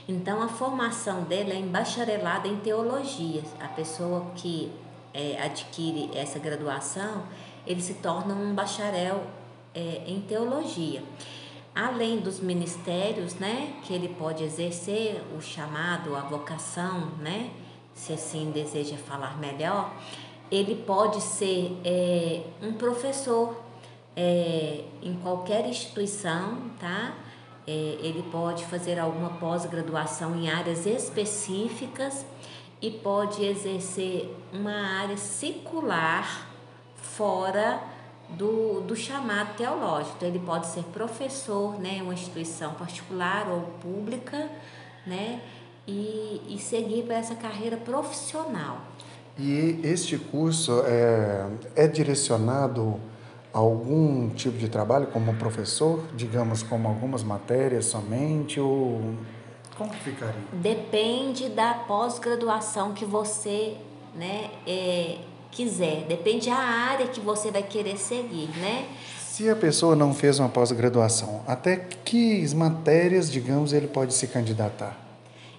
Então 0.09 0.41
a 0.41 0.47
formação 0.47 1.25
dele 1.25 1.51
é 1.51 1.57
em 1.57 1.67
bacharelado 1.67 2.47
em 2.47 2.55
teologia. 2.55 3.43
A 3.59 3.67
pessoa 3.67 4.31
que 4.35 4.71
é, 5.13 5.39
adquire 5.43 6.09
essa 6.17 6.39
graduação, 6.39 7.21
ele 7.67 7.83
se 7.83 7.93
torna 7.95 8.33
um 8.33 8.55
bacharel 8.55 9.21
é, 9.75 10.01
em 10.07 10.21
teologia 10.21 11.03
além 11.77 12.19
dos 12.19 12.39
ministérios, 12.39 13.35
né, 13.35 13.73
que 13.83 13.93
ele 13.93 14.09
pode 14.09 14.43
exercer, 14.43 15.21
o 15.37 15.41
chamado, 15.41 16.15
a 16.15 16.21
vocação, 16.21 17.11
né, 17.19 17.51
se 17.93 18.13
assim 18.13 18.49
deseja 18.49 18.97
falar 18.97 19.37
melhor, 19.37 19.93
ele 20.49 20.75
pode 20.75 21.21
ser 21.21 21.79
é, 21.85 22.41
um 22.63 22.73
professor 22.73 23.61
é, 24.15 24.85
em 25.03 25.13
qualquer 25.15 25.67
instituição, 25.67 26.71
tá? 26.79 27.13
É, 27.67 27.71
ele 27.71 28.23
pode 28.31 28.65
fazer 28.65 28.97
alguma 28.97 29.31
pós-graduação 29.31 30.35
em 30.35 30.49
áreas 30.49 30.85
específicas 30.85 32.25
e 32.81 32.89
pode 32.89 33.43
exercer 33.43 34.33
uma 34.53 35.01
área 35.01 35.17
secular 35.17 36.47
fora 36.95 37.81
do, 38.29 38.81
do 38.81 38.95
chamado 38.95 39.55
teológico. 39.55 40.23
Ele 40.23 40.39
pode 40.39 40.67
ser 40.67 40.83
professor, 40.85 41.79
né, 41.79 42.01
uma 42.01 42.13
instituição 42.13 42.73
particular 42.73 43.47
ou 43.49 43.61
pública, 43.81 44.49
né, 45.05 45.41
e, 45.87 46.41
e 46.49 46.59
seguir 46.59 47.03
para 47.03 47.15
essa 47.15 47.35
carreira 47.35 47.77
profissional. 47.77 48.81
E 49.39 49.79
este 49.83 50.17
curso 50.17 50.81
é, 50.85 51.47
é 51.75 51.87
direcionado 51.87 52.99
a 53.53 53.59
algum 53.59 54.29
tipo 54.29 54.57
de 54.57 54.67
trabalho 54.67 55.07
como 55.07 55.33
professor, 55.35 56.03
digamos, 56.15 56.63
como 56.63 56.87
algumas 56.87 57.23
matérias 57.23 57.85
somente, 57.85 58.59
ou 58.59 59.15
como 59.77 59.91
que 59.91 59.99
ficaria? 59.99 60.41
Depende 60.53 61.49
da 61.49 61.75
pós-graduação 61.75 62.93
que 62.93 63.05
você 63.05 63.77
né, 64.15 64.49
é, 64.65 65.19
quiser, 65.51 66.05
depende 66.07 66.49
da 66.49 66.55
área 66.55 67.07
que 67.07 67.19
você 67.19 67.51
vai 67.51 67.63
querer 67.63 67.97
seguir, 67.97 68.49
né? 68.57 68.87
Se 69.37 69.49
a 69.49 69.55
pessoa 69.55 69.95
não 69.95 70.13
fez 70.13 70.39
uma 70.39 70.49
pós-graduação, 70.49 71.43
até 71.47 71.75
que 71.75 72.55
matérias, 72.55 73.31
digamos, 73.31 73.71
ele 73.71 73.87
pode 73.87 74.13
se 74.13 74.27
candidatar? 74.27 74.97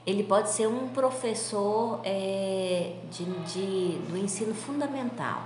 Ele 0.05 0.25
pode 0.25 0.51
ser 0.51 0.67
um 0.67 0.89
professor 0.89 2.01
é, 2.03 2.95
de, 3.11 3.25
de, 3.25 3.99
do 4.09 4.17
ensino 4.17 4.55
fundamental, 4.55 5.43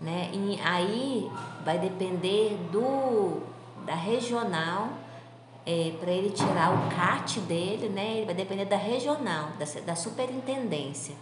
né? 0.00 0.30
E 0.32 0.58
aí 0.62 1.30
vai 1.64 1.78
depender 1.78 2.56
do 2.72 3.42
da 3.84 3.94
regional 3.94 4.88
é, 5.66 5.92
para 6.00 6.10
ele 6.10 6.30
tirar 6.30 6.72
o 6.72 6.94
CAT 6.94 7.40
dele, 7.40 7.88
né? 7.88 8.16
Ele 8.16 8.26
vai 8.26 8.34
depender 8.34 8.64
da 8.64 8.76
regional, 8.76 9.50
da, 9.58 9.66
da 9.84 9.94
superintendência, 9.94 11.14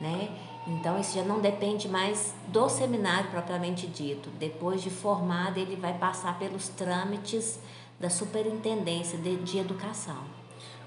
né? 0.00 0.28
Então, 0.66 1.00
isso 1.00 1.14
já 1.14 1.24
não 1.24 1.40
depende 1.40 1.88
mais 1.88 2.34
do 2.48 2.68
seminário 2.68 3.30
propriamente 3.30 3.86
dito. 3.86 4.28
Depois 4.38 4.82
de 4.82 4.90
formado, 4.90 5.58
ele 5.58 5.76
vai 5.76 5.94
passar 5.94 6.38
pelos 6.38 6.68
trâmites 6.68 7.58
da 7.98 8.10
superintendência 8.10 9.18
de, 9.18 9.36
de 9.36 9.58
educação. 9.58 10.18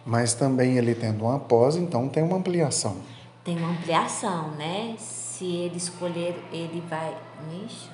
Mas 0.05 0.33
também 0.33 0.77
ele 0.77 0.93
tendo 0.93 1.23
uma 1.25 1.39
pós, 1.39 1.75
então 1.75 2.09
tem 2.09 2.23
uma 2.23 2.37
ampliação. 2.37 2.97
Tem 3.43 3.57
uma 3.57 3.69
ampliação, 3.69 4.51
né? 4.51 4.95
Se 4.97 5.45
ele 5.45 5.77
escolher, 5.77 6.43
ele 6.51 6.81
vai. 6.89 7.17
Ixi, 7.65 7.89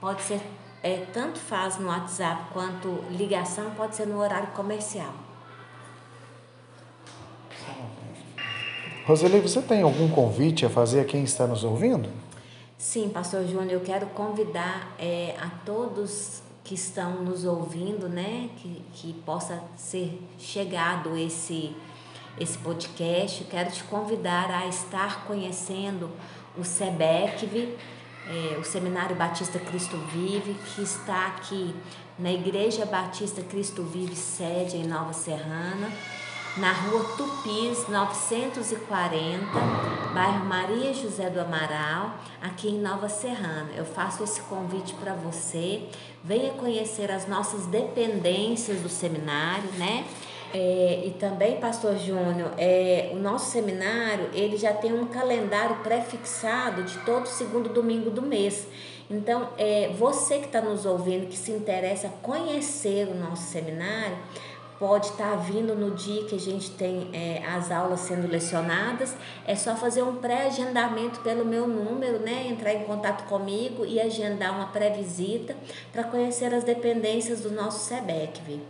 Pode 0.00 0.22
ser, 0.22 0.40
é, 0.82 1.04
tanto 1.12 1.38
faz 1.38 1.78
no 1.78 1.88
WhatsApp 1.88 2.44
quanto 2.52 2.88
ligação, 3.10 3.70
pode 3.72 3.96
ser 3.96 4.06
no 4.06 4.18
horário 4.18 4.48
comercial. 4.48 5.12
Roseli, 9.08 9.40
você 9.40 9.62
tem 9.62 9.80
algum 9.80 10.06
convite 10.10 10.66
a 10.66 10.68
fazer 10.68 11.00
a 11.00 11.04
quem 11.06 11.24
está 11.24 11.46
nos 11.46 11.64
ouvindo? 11.64 12.10
Sim, 12.76 13.08
Pastor 13.08 13.46
Júnior, 13.46 13.72
eu 13.72 13.80
quero 13.80 14.04
convidar 14.08 14.94
é, 14.98 15.34
a 15.40 15.48
todos 15.64 16.42
que 16.62 16.74
estão 16.74 17.22
nos 17.22 17.46
ouvindo, 17.46 18.06
né, 18.06 18.50
que, 18.58 18.84
que 18.92 19.14
possa 19.24 19.62
ser 19.78 20.20
chegado 20.38 21.16
esse, 21.16 21.74
esse 22.38 22.58
podcast. 22.58 23.44
quero 23.44 23.70
te 23.70 23.82
convidar 23.84 24.50
a 24.50 24.66
estar 24.66 25.24
conhecendo 25.24 26.10
o 26.54 26.62
SEBECV, 26.62 27.78
é, 28.28 28.58
o 28.58 28.64
Seminário 28.64 29.16
Batista 29.16 29.58
Cristo 29.58 29.96
Vive, 30.12 30.52
que 30.74 30.82
está 30.82 31.28
aqui 31.28 31.74
na 32.18 32.30
Igreja 32.30 32.84
Batista 32.84 33.40
Cristo 33.40 33.82
Vive, 33.84 34.14
sede 34.14 34.76
em 34.76 34.86
Nova 34.86 35.14
Serrana 35.14 35.90
na 36.56 36.72
rua 36.72 37.04
Tupis 37.16 37.86
940, 37.88 39.46
bairro 40.12 40.44
Maria 40.44 40.92
José 40.92 41.28
do 41.30 41.40
Amaral, 41.40 42.14
aqui 42.40 42.68
em 42.68 42.80
Nova 42.80 43.08
Serrana. 43.08 43.70
Eu 43.76 43.84
faço 43.84 44.24
esse 44.24 44.40
convite 44.42 44.94
para 44.94 45.12
você. 45.14 45.84
Venha 46.24 46.52
conhecer 46.54 47.10
as 47.12 47.28
nossas 47.28 47.66
dependências 47.66 48.80
do 48.80 48.88
seminário, 48.88 49.70
né? 49.76 50.04
É, 50.52 51.02
e 51.04 51.10
também, 51.10 51.60
Pastor 51.60 51.96
Júnior, 51.98 52.52
é, 52.56 53.10
o 53.12 53.16
nosso 53.16 53.50
seminário 53.50 54.30
ele 54.32 54.56
já 54.56 54.72
tem 54.72 54.92
um 54.92 55.06
calendário 55.06 55.76
pré-fixado 55.76 56.82
de 56.84 56.96
todo 57.00 57.26
segundo 57.26 57.68
domingo 57.68 58.10
do 58.10 58.22
mês. 58.22 58.66
Então, 59.10 59.50
é, 59.58 59.90
você 59.98 60.38
que 60.38 60.46
está 60.46 60.60
nos 60.60 60.84
ouvindo, 60.84 61.28
que 61.28 61.36
se 61.36 61.50
interessa 61.50 62.08
conhecer 62.22 63.08
o 63.08 63.14
nosso 63.14 63.42
seminário, 63.42 64.16
pode 64.78 65.06
estar 65.06 65.30
tá 65.30 65.36
vindo 65.36 65.74
no 65.74 65.90
dia 65.90 66.24
que 66.24 66.36
a 66.36 66.38
gente 66.38 66.70
tem 66.70 67.10
é, 67.12 67.42
as 67.46 67.70
aulas 67.70 68.00
sendo 68.00 68.28
lecionadas. 68.28 69.14
É 69.46 69.54
só 69.56 69.74
fazer 69.74 70.02
um 70.02 70.16
pré-agendamento 70.16 71.20
pelo 71.20 71.44
meu 71.44 71.66
número, 71.66 72.20
né? 72.20 72.46
Entrar 72.48 72.72
em 72.72 72.84
contato 72.84 73.28
comigo 73.28 73.84
e 73.84 74.00
agendar 74.00 74.54
uma 74.54 74.66
pré-visita 74.66 75.56
para 75.92 76.04
conhecer 76.04 76.54
as 76.54 76.64
dependências 76.64 77.40
do 77.40 77.50
nosso 77.50 77.88
SEBEC, 77.88 78.40
viu? 78.46 78.60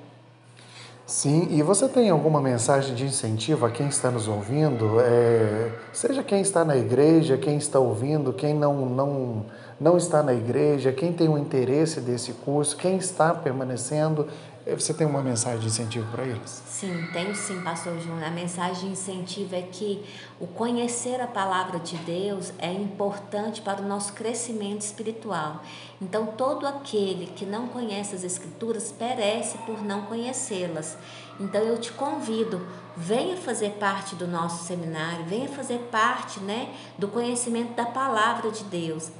Sim, 1.08 1.48
e 1.50 1.62
você 1.62 1.88
tem 1.88 2.10
alguma 2.10 2.38
mensagem 2.38 2.94
de 2.94 3.06
incentivo 3.06 3.64
a 3.64 3.70
quem 3.70 3.88
está 3.88 4.10
nos 4.10 4.28
ouvindo? 4.28 5.00
É, 5.00 5.72
seja 5.90 6.22
quem 6.22 6.42
está 6.42 6.66
na 6.66 6.76
igreja, 6.76 7.38
quem 7.38 7.56
está 7.56 7.78
ouvindo, 7.78 8.30
quem 8.30 8.52
não, 8.52 8.84
não, 8.84 9.46
não 9.80 9.96
está 9.96 10.22
na 10.22 10.34
igreja, 10.34 10.92
quem 10.92 11.10
tem 11.10 11.26
o 11.26 11.38
interesse 11.38 12.02
desse 12.02 12.34
curso, 12.34 12.76
quem 12.76 12.98
está 12.98 13.32
permanecendo 13.32 14.28
você 14.75 14.92
tem 14.92 15.06
uma 15.06 15.22
mensagem 15.22 15.60
de 15.60 15.66
incentivo 15.66 16.10
para 16.10 16.25
eles? 16.25 16.62
Sim, 16.66 17.08
tenho 17.12 17.34
sim, 17.34 17.60
pastor 17.62 17.98
Júnior. 18.00 18.25
A 18.25 18.30
mensagem 18.30 18.87
de 18.87 18.92
incentivo 18.92 19.54
é 19.54 19.62
que 19.62 20.04
o 20.38 20.46
conhecer 20.46 21.20
a 21.20 21.26
palavra 21.26 21.78
de 21.78 21.96
Deus 21.98 22.52
é 22.59 22.72
importante 22.72 23.62
para 23.62 23.81
o 23.81 23.88
nosso 23.88 24.12
crescimento 24.12 24.83
espiritual. 24.83 25.62
Então, 26.00 26.26
todo 26.26 26.66
aquele 26.66 27.26
que 27.26 27.46
não 27.46 27.68
conhece 27.68 28.14
as 28.14 28.24
escrituras 28.24 28.92
perece 28.92 29.59
por 29.59 29.83
não 29.83 30.02
conhecê-las. 30.02 30.98
Então, 31.40 31.62
eu 31.62 31.78
te 31.78 31.92
convido, 31.92 32.61
venha 32.96 33.37
fazer 33.37 33.70
parte 33.81 34.14
do 34.16 34.26
nosso 34.26 34.64
seminário, 34.64 35.24
venha 35.24 35.48
fazer 35.48 35.78
parte, 35.90 36.40
né, 36.40 36.74
do 36.98 37.09
conhecimento 37.09 37.74
da 37.74 37.87
palavra 37.87 38.50
de 38.50 38.64
Deus. 38.64 39.11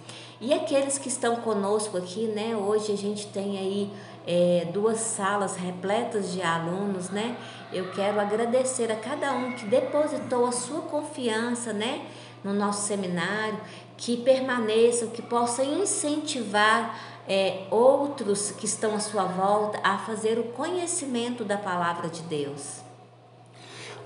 E 0.41 0.53
aqueles 0.53 0.99
que 0.99 1.09
estão 1.09 1.37
conosco 1.37 1.97
aqui, 1.97 2.27
né, 2.27 2.57
hoje 2.57 2.93
a 2.93 2.97
gente 2.97 3.27
tem 3.27 3.59
aí 3.59 3.93
é, 4.31 4.69
duas 4.75 4.99
salas 4.99 5.57
repletas 5.57 6.33
de 6.33 6.43
alunos, 6.43 7.09
né? 7.09 7.35
Eu 7.73 7.91
quero 7.93 8.21
agradecer 8.21 8.93
a 8.93 8.97
cada 8.97 9.33
um 9.33 9.53
que 9.53 9.65
depositou 9.65 10.45
a 10.45 10.53
sua 10.53 10.83
confiança, 10.83 11.73
né? 11.73 12.07
No 12.45 12.53
nosso 12.53 12.87
seminário, 12.87 13.59
que 13.97 14.19
permaneçam, 14.19 15.09
que 15.09 15.23
possa 15.23 15.65
incentivar 15.65 16.95
é, 17.27 17.67
outros 17.71 18.51
que 18.51 18.67
estão 18.67 18.95
à 18.95 19.01
sua 19.01 19.25
volta 19.25 19.81
a 19.83 19.97
fazer 19.97 20.39
o 20.39 20.45
conhecimento 20.45 21.43
da 21.43 21.57
palavra 21.57 22.11
de 22.11 22.21
Deus. 22.23 22.88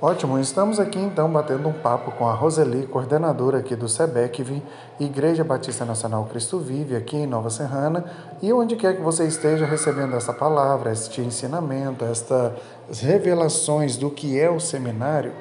Ótimo, 0.04 0.36
estamos 0.40 0.80
aqui 0.80 0.98
então 0.98 1.30
batendo 1.30 1.68
um 1.68 1.72
papo 1.72 2.10
com 2.10 2.26
a 2.26 2.34
Roseli, 2.34 2.88
coordenadora 2.88 3.58
aqui 3.58 3.76
do 3.76 3.88
SEBECV, 3.88 4.60
Igreja 4.98 5.44
Batista 5.44 5.84
Nacional 5.84 6.24
Cristo 6.24 6.58
Vive, 6.58 6.96
aqui 6.96 7.18
em 7.18 7.24
Nova 7.24 7.50
Serrana, 7.50 8.04
e 8.42 8.52
onde 8.52 8.74
quer 8.74 8.96
que 8.96 9.00
você 9.00 9.24
esteja 9.28 9.64
recebendo 9.64 10.16
essa 10.16 10.32
palavra, 10.32 10.90
este 10.90 11.20
ensinamento, 11.20 12.04
estas 12.04 12.52
revelações 13.00 13.96
do 13.96 14.10
que 14.10 14.36
é 14.36 14.50
o 14.50 14.58
seminário. 14.58 15.32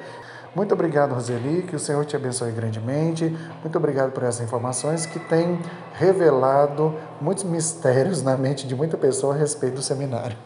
Muito 0.54 0.72
obrigado, 0.74 1.12
Roseli, 1.12 1.62
que 1.62 1.74
o 1.74 1.80
Senhor 1.80 2.04
te 2.04 2.14
abençoe 2.14 2.52
grandemente. 2.52 3.36
Muito 3.62 3.76
obrigado 3.76 4.12
por 4.12 4.22
essas 4.22 4.46
informações 4.46 5.06
que 5.06 5.18
têm 5.18 5.58
revelado 5.94 6.94
muitos 7.20 7.42
mistérios 7.42 8.22
na 8.22 8.36
mente 8.36 8.68
de 8.68 8.76
muita 8.76 8.96
pessoa 8.96 9.34
a 9.34 9.36
respeito 9.36 9.74
do 9.74 9.82
seminário. 9.82 10.36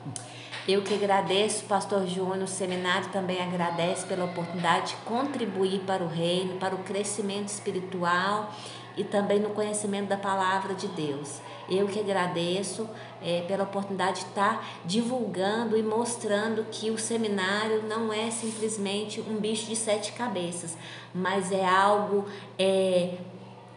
Eu 0.68 0.82
que 0.82 0.94
agradeço, 0.94 1.64
Pastor 1.66 2.08
Júnior, 2.08 2.42
o 2.42 2.48
seminário 2.48 3.08
também 3.10 3.40
agradece 3.40 4.04
pela 4.04 4.24
oportunidade 4.24 4.88
de 4.88 4.96
contribuir 5.04 5.82
para 5.86 6.02
o 6.02 6.08
reino, 6.08 6.58
para 6.58 6.74
o 6.74 6.78
crescimento 6.78 7.46
espiritual 7.46 8.52
e 8.96 9.04
também 9.04 9.38
no 9.38 9.50
conhecimento 9.50 10.08
da 10.08 10.16
palavra 10.16 10.74
de 10.74 10.88
Deus. 10.88 11.40
Eu 11.70 11.86
que 11.86 12.00
agradeço 12.00 12.88
é, 13.22 13.42
pela 13.42 13.62
oportunidade 13.62 14.22
de 14.22 14.26
estar 14.26 14.66
divulgando 14.84 15.76
e 15.76 15.84
mostrando 15.84 16.66
que 16.68 16.90
o 16.90 16.98
seminário 16.98 17.84
não 17.84 18.12
é 18.12 18.28
simplesmente 18.32 19.20
um 19.20 19.36
bicho 19.36 19.66
de 19.66 19.76
sete 19.76 20.14
cabeças, 20.14 20.76
mas 21.14 21.52
é 21.52 21.64
algo 21.64 22.26
é, 22.58 23.18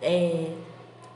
é, 0.02 0.56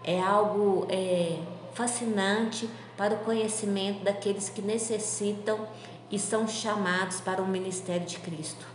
é 0.04 0.22
algo 0.22 0.86
é, 0.88 1.40
fascinante 1.74 2.70
para 2.98 3.16
o 3.16 3.18
conhecimento 3.20 4.04
daqueles 4.04 4.50
que 4.50 4.62
necessitam 4.62 5.68
e 6.12 6.20
são 6.20 6.48
chamados 6.48 7.20
para 7.22 7.42
o 7.42 7.48
ministério 7.48 8.06
de 8.06 8.20
Cristo. 8.20 8.66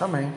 Amém. 0.00 0.32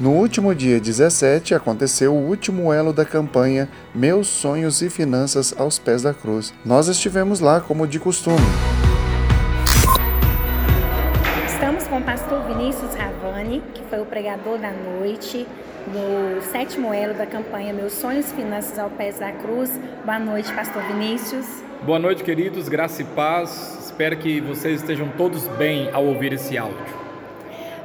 No 0.00 0.12
último 0.12 0.54
dia 0.54 0.80
17 0.80 1.54
aconteceu 1.54 2.14
o 2.14 2.26
último 2.26 2.72
elo 2.72 2.90
da 2.90 3.04
campanha 3.04 3.68
Meus 3.94 4.28
Sonhos 4.28 4.80
e 4.80 4.88
Finanças 4.88 5.52
aos 5.58 5.78
Pés 5.78 6.00
da 6.00 6.14
Cruz. 6.14 6.54
Nós 6.64 6.88
estivemos 6.88 7.40
lá 7.40 7.60
como 7.60 7.86
de 7.86 8.00
costume. 8.00 8.79
Foi 13.90 14.00
o 14.00 14.06
pregador 14.06 14.56
da 14.56 14.70
noite, 14.70 15.44
no 15.88 16.40
sétimo 16.52 16.94
elo 16.94 17.12
da 17.12 17.26
campanha 17.26 17.74
Meus 17.74 17.92
Sonhos 17.94 18.30
Finanças 18.30 18.78
ao 18.78 18.88
Pés 18.88 19.18
da 19.18 19.32
Cruz. 19.32 19.78
Boa 20.04 20.20
noite, 20.20 20.52
pastor 20.52 20.80
Vinícius. 20.84 21.46
Boa 21.82 21.98
noite, 21.98 22.22
queridos, 22.22 22.68
graça 22.68 23.02
e 23.02 23.04
paz. 23.04 23.86
Espero 23.86 24.16
que 24.16 24.40
vocês 24.40 24.80
estejam 24.80 25.08
todos 25.16 25.48
bem 25.58 25.90
ao 25.92 26.06
ouvir 26.06 26.32
esse 26.32 26.56
áudio. 26.56 26.78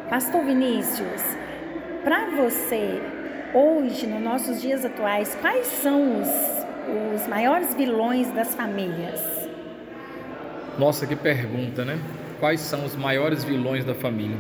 Pastor 0.08 0.44
Vinícius, 0.46 1.24
para 2.04 2.30
você, 2.36 3.02
hoje, 3.52 4.06
nos 4.06 4.22
nossos 4.22 4.62
dias 4.62 4.86
atuais, 4.86 5.36
quais 5.42 5.66
são 5.66 6.22
os, 6.22 6.30
os 7.16 7.28
maiores 7.28 7.74
vilões 7.74 8.32
das 8.32 8.54
famílias? 8.54 9.20
Nossa, 10.78 11.08
que 11.08 11.16
pergunta, 11.16 11.84
né? 11.84 11.98
quais 12.40 12.60
são 12.62 12.86
os 12.86 12.96
maiores 12.96 13.44
vilões 13.44 13.84
da 13.84 13.96
família. 13.96 14.38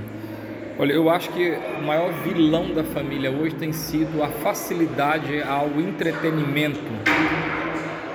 Olha, 0.77 0.91
eu 0.91 1.09
acho 1.09 1.29
que 1.31 1.57
o 1.79 1.83
maior 1.83 2.11
vilão 2.11 2.73
da 2.73 2.83
família 2.83 3.31
hoje 3.31 3.55
tem 3.55 3.71
sido 3.71 4.21
a 4.21 4.27
facilidade 4.27 5.41
ao 5.41 5.67
entretenimento. 5.79 6.81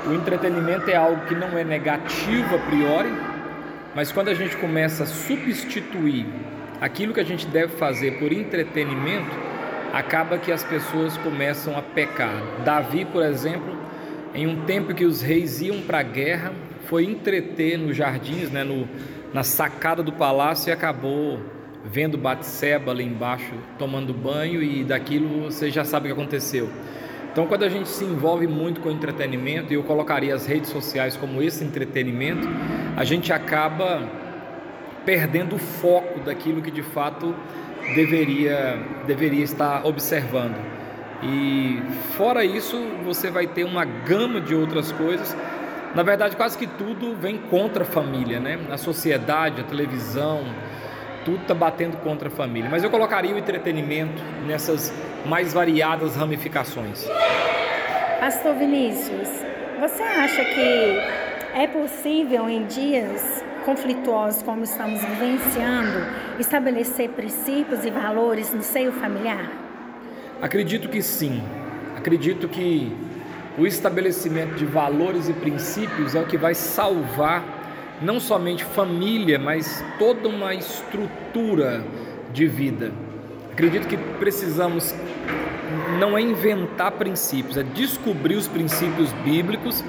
O 0.07 0.13
entretenimento 0.13 0.91
é 0.91 0.95
algo 0.95 1.25
que 1.25 1.35
não 1.35 1.57
é 1.57 1.65
negativo 1.65 2.55
a 2.55 2.59
priori, 2.59 3.11
mas 3.95 4.13
quando 4.13 4.29
a 4.29 4.35
gente 4.35 4.59
começa 4.59 5.05
a 5.05 5.07
substituir 5.07 6.27
aquilo 6.83 7.15
que 7.15 7.21
a 7.21 7.25
gente 7.25 7.47
deve 7.47 7.79
fazer 7.79 8.19
por 8.19 8.31
entretenimento, 8.31 9.31
acaba 9.91 10.37
que 10.37 10.53
as 10.53 10.63
pessoas 10.63 11.17
começam 11.17 11.79
a 11.79 11.81
pecar. 11.81 12.43
Davi, 12.63 13.07
por 13.07 13.23
exemplo, 13.23 13.75
em 14.35 14.47
um 14.47 14.67
tempo 14.67 14.93
que 14.93 15.07
os 15.07 15.23
reis 15.23 15.63
iam 15.63 15.81
para 15.81 16.01
a 16.01 16.03
guerra, 16.03 16.53
foi 16.85 17.05
entreter 17.05 17.79
nos 17.79 17.97
jardins, 17.97 18.51
né, 18.51 18.65
no, 18.65 18.87
na 19.33 19.43
sacada 19.43 20.03
do 20.03 20.13
palácio 20.13 20.69
e 20.69 20.73
acabou 20.73 21.41
vendo 21.85 22.19
Batseba 22.19 22.91
ali 22.91 23.05
embaixo 23.05 23.53
tomando 23.79 24.13
banho 24.13 24.63
e 24.63 24.85
daquilo 24.85 25.45
você 25.45 25.71
já 25.71 25.85
sabe 25.85 26.11
o 26.11 26.15
que 26.15 26.21
aconteceu. 26.21 26.69
Então, 27.33 27.47
quando 27.47 27.63
a 27.63 27.69
gente 27.69 27.89
se 27.89 28.05
envolve 28.05 28.47
muito 28.49 28.81
com 28.81 28.91
entretenimento, 28.91 29.73
e 29.73 29.77
eu 29.77 29.85
colocaria 29.85 30.35
as 30.35 30.47
redes 30.47 30.69
sociais 30.69 31.17
como 31.17 31.41
esse 31.41 31.63
entretenimento, 31.63 32.49
a 32.97 33.05
gente 33.05 33.33
acaba 33.33 34.03
perdendo 35.05 35.55
o 35.55 35.59
foco 35.59 36.19
daquilo 36.21 36.61
que 36.61 36.73
de 36.73 36.83
fato 36.83 37.35
deveria, 37.95 38.79
deveria 39.07 39.45
estar 39.45 39.87
observando. 39.87 40.57
E 41.23 41.81
fora 42.17 42.45
isso, 42.45 42.77
você 43.05 43.31
vai 43.31 43.47
ter 43.47 43.65
uma 43.65 43.85
gama 43.85 44.41
de 44.41 44.55
outras 44.55 44.91
coisas. 44.91 45.37
Na 45.95 46.03
verdade, 46.03 46.35
quase 46.35 46.59
que 46.59 46.67
tudo 46.67 47.15
vem 47.15 47.37
contra 47.39 47.83
a 47.85 47.87
família, 47.87 48.41
né? 48.41 48.59
A 48.71 48.77
sociedade, 48.77 49.61
a 49.61 49.65
televisão, 49.65 50.45
tudo 51.25 51.43
está 51.43 51.55
batendo 51.55 51.97
contra 51.99 52.29
a 52.29 52.31
família. 52.31 52.69
Mas 52.71 52.83
eu 52.83 52.91
colocaria 52.91 53.35
o 53.35 53.39
entretenimento 53.39 54.23
nessas 54.47 54.93
mais 55.25 55.53
variadas 55.53 56.17
ramificações. 56.17 57.07
Pastor 58.19 58.55
Vinícius, 58.55 59.29
você 59.81 60.03
acha 60.03 60.45
que 60.45 61.59
é 61.59 61.67
possível 61.67 62.49
em 62.49 62.65
dias 62.67 63.45
conflituosos 63.65 64.43
como 64.43 64.65
estamos 64.65 65.03
vivenciando 65.05 66.07
estabelecer 66.39 67.11
princípios 67.11 67.85
e 67.85 67.91
valores 67.91 68.53
no 68.53 68.63
seio 68.63 68.93
familiar? 68.93 69.51
Acredito 70.41 70.89
que 70.89 71.03
sim. 71.03 71.43
Acredito 71.97 72.49
que 72.49 72.97
o 73.59 73.67
estabelecimento 73.67 74.55
de 74.55 74.65
valores 74.65 75.29
e 75.29 75.33
princípios 75.35 76.15
é 76.15 76.21
o 76.21 76.27
que 76.27 76.39
vai 76.39 76.55
salvar 76.55 77.45
não 78.01 78.19
somente 78.19 78.65
família, 78.65 79.39
mas 79.39 79.85
toda 79.99 80.29
uma 80.29 80.55
estrutura 80.55 81.85
de 82.33 82.47
vida. 82.47 82.93
Acredito 83.53 83.87
que 83.87 83.97
precisamos 84.19 84.95
não 85.99 86.17
é 86.17 86.23
inventar 86.23 86.93
princípios, 86.93 87.57
é 87.57 87.63
descobrir 87.63 88.37
os 88.37 88.49
princípios 88.49 89.13
bíblicos 89.25 89.85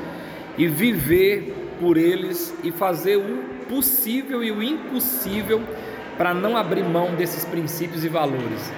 e 0.58 0.67
viver 0.67 1.76
por 1.80 1.97
eles 1.97 2.54
e 2.63 2.71
fazer 2.71 3.17
o 3.17 3.43
possível 3.67 4.43
e 4.43 4.52
o 4.52 4.62
impossível 4.62 5.62
para 6.17 6.34
não 6.34 6.58
abrir 6.58 6.84
mão 6.84 7.15
desses 7.15 7.45
princípios 7.45 8.04
e 8.04 8.10
valores. 8.10 8.71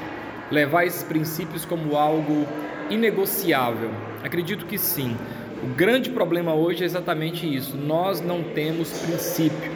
Levar 0.52 0.86
esses 0.86 1.04
princípios 1.04 1.65
como 1.65 1.98
algo 1.98 2.48
inegociável. 2.89 3.89
Acredito 4.24 4.65
que 4.65 4.78
sim. 4.78 5.17
O 5.63 5.76
grande 5.76 6.10
problema 6.10 6.54
hoje 6.54 6.84
é 6.84 6.86
exatamente 6.86 7.47
isso. 7.47 7.78
Nós 7.78 8.19
não 8.19 8.43
temos 8.43 8.91
princípio, 8.99 9.71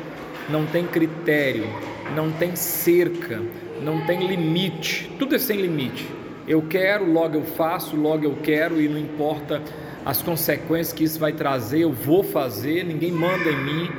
não 0.50 0.66
tem 0.66 0.86
critério, 0.86 1.66
não 2.14 2.30
tem 2.30 2.58
cerca, 2.58 3.42
não 3.82 4.06
tem 4.06 4.28
limite. 4.28 5.10
Tudo 5.18 5.36
é 5.36 5.40
sem 5.40 5.62
limite. 5.62 6.06
Eu 6.46 6.62
quero, 6.64 7.10
logo 7.10 7.36
eu 7.38 7.44
faço, 7.44 7.96
logo 7.96 8.26
eu 8.26 8.36
quero 8.44 8.82
e 8.82 8.90
não 8.90 9.00
importa 9.00 9.62
as 10.06 10.22
consequências 10.22 10.92
que 10.92 11.06
isso 11.06 11.20
vai 11.20 11.32
trazer, 11.32 11.80
eu 11.80 11.94
vou 11.94 12.22
fazer, 12.22 12.84
ninguém 12.84 13.14
manda 13.14 13.50
em 13.50 13.64
mim. 13.64 13.90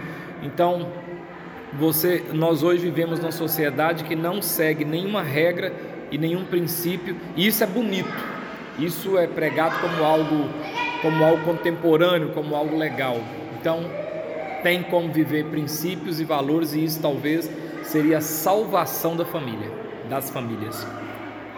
Então, 0.42 0.92
você, 1.72 2.22
nós 2.34 2.62
hoje 2.62 2.82
vivemos 2.82 3.18
numa 3.18 3.32
sociedade 3.32 4.04
que 4.04 4.14
não 4.14 4.42
segue 4.42 4.84
nenhuma 4.84 5.22
regra 5.22 5.72
e 6.10 6.18
nenhum 6.18 6.44
princípio, 6.44 7.16
e 7.34 7.46
isso 7.46 7.64
é 7.64 7.66
bonito. 7.66 8.12
Isso 8.78 9.16
é 9.16 9.26
pregado 9.26 9.80
como 9.80 10.04
algo 10.04 10.50
como 11.02 11.24
algo 11.24 11.44
contemporâneo, 11.44 12.30
como 12.30 12.54
algo 12.54 12.76
legal. 12.76 13.18
Então, 13.60 13.82
tem 14.62 14.82
como 14.82 15.12
viver 15.12 15.46
princípios 15.46 16.20
e 16.20 16.24
valores 16.24 16.72
e 16.74 16.84
isso 16.84 17.00
talvez 17.00 17.50
seria 17.82 18.18
a 18.18 18.20
salvação 18.20 19.16
da 19.16 19.24
família, 19.24 19.70
das 20.08 20.30
famílias. 20.30 20.86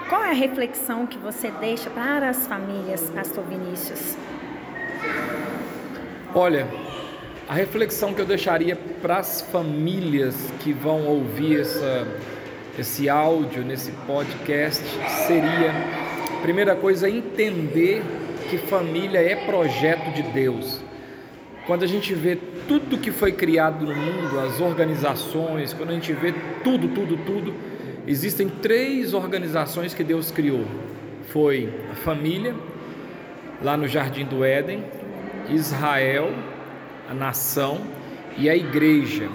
Qual 0.08 0.24
é 0.24 0.30
a 0.30 0.34
reflexão 0.34 1.06
que 1.06 1.18
você 1.18 1.50
deixa 1.52 1.88
para 1.90 2.28
as 2.28 2.46
famílias, 2.46 3.10
Pastor 3.10 3.44
Vinícius? 3.44 4.16
Olha, 6.34 6.66
a 7.48 7.54
reflexão 7.54 8.14
que 8.14 8.20
eu 8.20 8.26
deixaria 8.26 8.76
para 9.00 9.18
as 9.18 9.40
famílias 9.40 10.36
que 10.60 10.72
vão 10.72 11.06
ouvir 11.06 11.60
essa, 11.60 12.06
esse 12.78 13.08
áudio 13.08 13.64
nesse 13.64 13.90
podcast 14.06 14.84
seria, 15.26 15.72
primeira 16.42 16.76
coisa, 16.76 17.08
entender 17.08 18.02
que 18.50 18.58
família 18.58 19.20
é 19.20 19.36
projeto 19.36 20.12
de 20.12 20.22
Deus. 20.22 20.80
Quando 21.66 21.84
a 21.84 21.86
gente 21.86 22.12
vê 22.12 22.36
tudo 22.66 22.98
que 22.98 23.12
foi 23.12 23.30
criado 23.30 23.86
no 23.86 23.94
mundo, 23.94 24.40
as 24.40 24.60
organizações, 24.60 25.72
quando 25.72 25.90
a 25.90 25.92
gente 25.92 26.12
vê 26.12 26.34
tudo, 26.64 26.88
tudo, 26.88 27.16
tudo, 27.18 27.54
existem 28.08 28.48
três 28.48 29.14
organizações 29.14 29.94
que 29.94 30.02
Deus 30.02 30.32
criou. 30.32 30.64
Foi 31.28 31.72
a 31.92 31.94
família, 31.94 32.56
lá 33.62 33.76
no 33.76 33.86
Jardim 33.86 34.24
do 34.24 34.44
Éden, 34.44 34.82
Israel, 35.48 36.32
a 37.08 37.14
nação 37.14 37.82
e 38.36 38.50
a 38.50 38.56
igreja. 38.56 39.28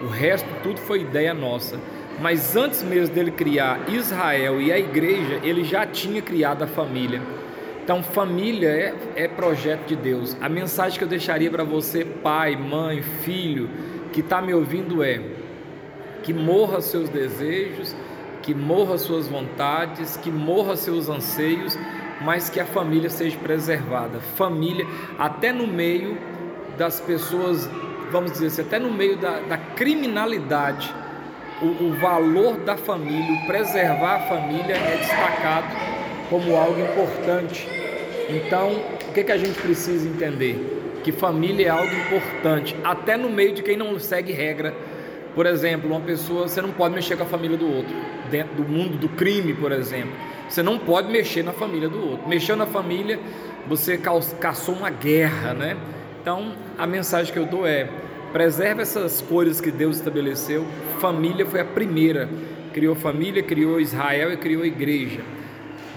O 0.00 0.06
resto 0.06 0.48
tudo 0.62 0.78
foi 0.78 1.00
ideia 1.00 1.34
nossa. 1.34 1.80
Mas 2.20 2.54
antes 2.54 2.84
mesmo 2.84 3.12
dele 3.12 3.32
criar 3.32 3.80
Israel 3.88 4.60
e 4.60 4.70
a 4.70 4.78
igreja, 4.78 5.40
ele 5.42 5.64
já 5.64 5.84
tinha 5.84 6.22
criado 6.22 6.62
a 6.62 6.68
família. 6.68 7.20
Então, 7.84 8.02
família 8.02 8.70
é, 8.70 8.94
é 9.14 9.28
projeto 9.28 9.86
de 9.86 9.94
Deus. 9.94 10.34
A 10.40 10.48
mensagem 10.48 10.96
que 10.96 11.04
eu 11.04 11.08
deixaria 11.08 11.50
para 11.50 11.64
você, 11.64 12.02
pai, 12.02 12.56
mãe, 12.56 13.02
filho, 13.02 13.68
que 14.10 14.20
está 14.20 14.40
me 14.40 14.54
ouvindo 14.54 15.04
é: 15.04 15.20
que 16.22 16.32
morra 16.32 16.80
seus 16.80 17.10
desejos, 17.10 17.94
que 18.40 18.54
morra 18.54 18.96
suas 18.96 19.28
vontades, 19.28 20.16
que 20.16 20.30
morra 20.30 20.76
seus 20.76 21.10
anseios, 21.10 21.78
mas 22.22 22.48
que 22.48 22.58
a 22.58 22.64
família 22.64 23.10
seja 23.10 23.36
preservada. 23.38 24.18
Família, 24.34 24.86
até 25.18 25.52
no 25.52 25.66
meio 25.66 26.16
das 26.78 27.02
pessoas, 27.02 27.68
vamos 28.10 28.32
dizer 28.32 28.46
assim, 28.46 28.62
até 28.62 28.78
no 28.78 28.90
meio 28.94 29.18
da, 29.18 29.40
da 29.40 29.58
criminalidade, 29.58 30.90
o, 31.60 31.66
o 31.66 31.92
valor 32.00 32.56
da 32.56 32.78
família, 32.78 33.30
o 33.30 33.46
preservar 33.46 34.14
a 34.14 34.20
família 34.20 34.74
é 34.74 34.96
destacado 34.96 36.03
como 36.34 36.56
algo 36.56 36.80
importante. 36.80 37.68
Então, 38.28 38.72
o 39.08 39.12
que, 39.12 39.22
que 39.22 39.30
a 39.30 39.38
gente 39.38 39.56
precisa 39.60 40.08
entender? 40.08 41.00
Que 41.04 41.12
família 41.12 41.66
é 41.66 41.68
algo 41.68 41.94
importante, 41.94 42.74
até 42.82 43.16
no 43.16 43.30
meio 43.30 43.54
de 43.54 43.62
quem 43.62 43.76
não 43.76 43.96
segue 44.00 44.32
regra. 44.32 44.74
Por 45.32 45.46
exemplo, 45.46 45.88
uma 45.88 46.00
pessoa, 46.00 46.48
você 46.48 46.60
não 46.60 46.72
pode 46.72 46.92
mexer 46.92 47.16
com 47.16 47.22
a 47.22 47.26
família 47.26 47.56
do 47.56 47.72
outro, 47.72 47.94
dentro 48.32 48.54
do 48.56 48.68
mundo 48.68 48.98
do 48.98 49.08
crime, 49.10 49.54
por 49.54 49.70
exemplo. 49.70 50.10
Você 50.48 50.60
não 50.60 50.76
pode 50.76 51.08
mexer 51.08 51.44
na 51.44 51.52
família 51.52 51.88
do 51.88 52.00
outro. 52.00 52.28
Mexeu 52.28 52.56
na 52.56 52.66
família, 52.66 53.20
você 53.68 53.96
caçou 53.96 54.74
uma 54.74 54.90
guerra, 54.90 55.54
né? 55.54 55.76
Então, 56.20 56.52
a 56.76 56.84
mensagem 56.84 57.32
que 57.32 57.38
eu 57.38 57.46
dou 57.46 57.64
é: 57.64 57.88
preserve 58.32 58.82
essas 58.82 59.20
coisas 59.20 59.60
que 59.60 59.70
Deus 59.70 59.96
estabeleceu. 59.98 60.66
Família 60.98 61.46
foi 61.46 61.60
a 61.60 61.64
primeira. 61.64 62.28
Criou 62.72 62.96
família, 62.96 63.40
criou 63.40 63.80
Israel 63.80 64.32
e 64.32 64.36
criou 64.36 64.64
a 64.64 64.66
igreja 64.66 65.20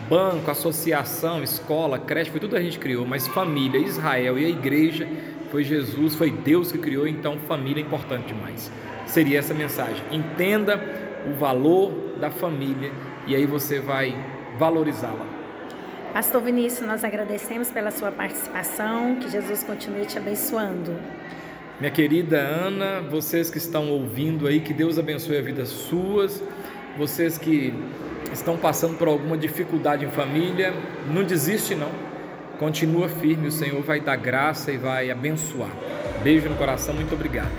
banco, 0.10 0.50
associação, 0.50 1.44
escola, 1.44 2.00
creche, 2.00 2.32
foi 2.32 2.40
tudo 2.40 2.56
a 2.56 2.62
gente 2.62 2.80
criou, 2.80 3.06
mas 3.06 3.28
família, 3.28 3.80
Israel 3.80 4.38
e 4.40 4.46
a 4.46 4.50
igreja 4.50 5.08
foi 5.52 5.64
Jesus, 5.64 6.16
foi 6.16 6.32
Deus 6.32 6.72
que 6.72 6.78
criou, 6.78 7.08
então 7.08 7.38
família 7.48 7.82
é 7.82 7.86
importante 7.86 8.28
demais. 8.28 8.72
Seria 9.06 9.40
essa 9.40 9.54
mensagem. 9.54 10.04
Entenda 10.12 10.82
o 11.26 11.34
valor 11.38 11.92
da 12.20 12.30
família 12.30 12.92
e 13.26 13.36
aí 13.36 13.46
você 13.46 13.80
vai 13.80 14.16
valorizá-la. 14.58 15.26
Pastor 16.14 16.42
Vinícius, 16.42 16.88
nós 16.88 17.04
agradecemos 17.04 17.70
pela 17.70 17.92
sua 17.92 18.12
participação, 18.12 19.18
que 19.18 19.30
Jesus 19.30 19.64
continue 19.64 20.06
te 20.06 20.18
abençoando. 20.18 20.96
Minha 21.80 21.92
querida 21.92 22.40
Ana, 22.40 23.02
vocês 23.02 23.52
que 23.52 23.58
estão 23.58 23.90
ouvindo 23.92 24.48
aí, 24.48 24.60
que 24.60 24.74
Deus 24.74 24.98
abençoe 24.98 25.38
a 25.38 25.42
vida 25.42 25.64
suas, 25.66 26.44
vocês 26.98 27.38
que 27.38 27.72
estão 28.34 28.58
passando 28.58 28.98
por 28.98 29.08
alguma 29.08 29.38
dificuldade 29.38 30.06
em 30.06 30.10
família, 30.10 30.74
não 31.12 31.24
desiste 31.24 31.76
não. 31.76 31.90
Continua 32.60 33.08
firme, 33.08 33.48
o 33.48 33.52
Senhor 33.52 33.82
vai 33.84 34.00
dar 34.00 34.16
graça 34.16 34.72
e 34.72 34.78
vai 34.78 35.12
abençoar. 35.12 35.70
Beijo 36.24 36.50
no 36.50 36.56
coração, 36.56 36.94
muito 36.94 37.14
obrigado. 37.14 37.52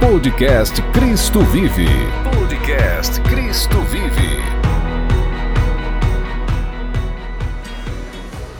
Podcast 0.00 0.80
Cristo 0.92 1.40
Vive. 1.40 1.86
Podcast 2.38 3.20
Cristo 3.22 3.80
Vive. 3.82 4.38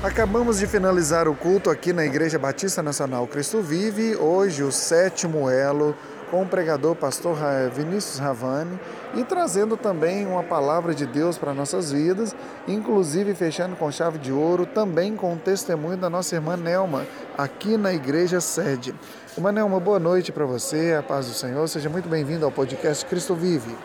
Acabamos 0.03 0.59
de 0.59 0.67
finalizar 0.67 1.27
o 1.27 1.35
culto 1.35 1.71
aqui 1.71 1.93
na 1.93 2.05
Igreja 2.05 2.39
Batista 2.39 2.83
Nacional 2.83 3.27
Cristo 3.27 3.61
Vive, 3.61 4.15
hoje 4.17 4.63
o 4.63 4.71
sétimo 4.71 5.51
elo 5.51 5.97
com 6.31 6.43
o 6.43 6.47
pregador 6.47 6.95
pastor 6.95 7.37
Vinícius 7.73 8.19
Ravani 8.19 8.79
e 9.15 9.25
trazendo 9.25 9.77
também 9.77 10.27
uma 10.27 10.43
palavra 10.43 10.95
de 10.95 11.07
Deus 11.07 11.39
para 11.39 11.55
nossas 11.55 11.93
vidas, 11.93 12.35
inclusive 12.67 13.35
fechando 13.35 13.77
com 13.77 13.91
chave 13.91 14.19
de 14.19 14.33
ouro, 14.33 14.67
também 14.67 15.17
com 15.17 15.35
o 15.35 15.37
testemunho 15.37 15.97
da 15.97 16.11
nossa 16.11 16.35
irmã 16.35 16.57
Nelma, 16.57 17.07
aqui 17.37 17.77
na 17.77 17.93
igreja 17.93 18.41
sede. 18.41 18.95
Irmã 19.37 19.53
Nelma, 19.53 19.81
boa 19.81 19.99
noite 19.99 20.33
para 20.33 20.45
você, 20.45 20.95
a 20.99 21.03
paz 21.03 21.27
do 21.27 21.33
Senhor, 21.33 21.67
seja 21.69 21.89
muito 21.89 22.09
bem-vindo 22.09 22.45
ao 22.45 22.53
podcast 22.53 23.05
Cristo 23.07 23.35
Vive. 23.35 23.77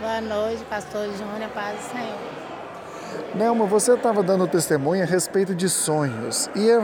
Boa 0.00 0.20
noite, 0.20 0.64
pastor 0.64 1.06
Júnior, 1.12 1.50
paz 1.50 1.76
do 1.78 1.92
Senhor. 1.92 2.39
Nelma, 3.34 3.64
você 3.64 3.94
estava 3.94 4.22
dando 4.22 4.46
testemunho 4.48 5.02
a 5.02 5.06
respeito 5.06 5.54
de 5.54 5.68
sonhos 5.68 6.50
e 6.54 6.70
a, 6.70 6.78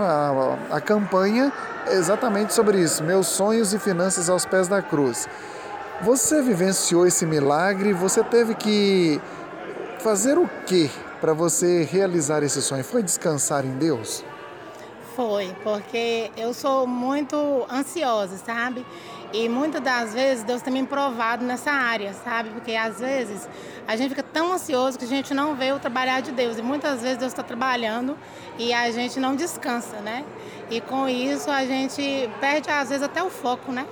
a, 0.71 0.77
a 0.77 0.81
campanha 0.81 1.53
é 1.87 1.95
exatamente 1.95 2.55
sobre 2.55 2.81
isso, 2.81 3.03
meus 3.03 3.27
sonhos 3.27 3.75
e 3.75 3.79
finanças 3.79 4.31
aos 4.31 4.47
pés 4.47 4.69
da 4.69 4.81
cruz. 4.81 5.29
Você 6.03 6.43
vivenciou 6.43 7.07
esse 7.07 7.25
milagre? 7.27 7.93
Você 7.93 8.23
teve 8.23 8.55
que 8.55 9.21
fazer 9.99 10.39
o 10.39 10.49
que 10.67 10.91
para 11.21 11.33
você 11.33 11.83
realizar 11.83 12.43
esse 12.43 12.61
sonho? 12.63 12.85
Foi 12.85 13.03
descansar 13.03 13.65
em 13.65 13.73
Deus? 13.79 14.23
Foi, 15.17 15.57
porque 15.65 16.31
eu 16.37 16.53
sou 16.53 16.87
muito 16.87 17.67
ansiosa, 17.73 18.37
sabe? 18.37 18.85
E 19.33 19.49
muitas 19.49 19.83
das 19.83 20.15
vezes 20.15 20.45
Deus 20.45 20.63
tem 20.63 20.73
me 20.73 20.87
provado 20.87 21.45
nessa 21.45 21.71
área, 21.71 22.15
sabe? 22.25 22.51
Porque 22.51 22.75
às 22.75 23.01
vezes 23.01 23.49
a 23.87 23.97
gente 23.97 24.11
fica 24.11 24.23
tão 24.23 24.53
ansioso 24.53 24.99
que 24.99 25.05
a 25.05 25.09
gente 25.09 25.35
não 25.35 25.55
vê 25.55 25.73
o 25.73 25.79
trabalhar 25.79 26.21
de 26.21 26.31
Deus. 26.31 26.59
E 26.59 26.63
muitas 26.63 27.03
vezes 27.03 27.19
Deus 27.19 27.33
está 27.33 27.43
trabalhando 27.43 28.17
e 28.59 28.73
a 28.73 28.91
gente 28.91 29.19
não 29.19 29.35
descansa, 29.35 29.97
né? 29.97 30.25
E 30.71 30.81
com 30.81 31.09
isso 31.09 31.51
a 31.51 31.65
gente 31.65 32.31
perde 32.41 32.71
às 32.71 32.89
vezes 32.89 33.03
até 33.03 33.23
o 33.23 33.31
foco, 33.31 33.73
né? 33.73 33.87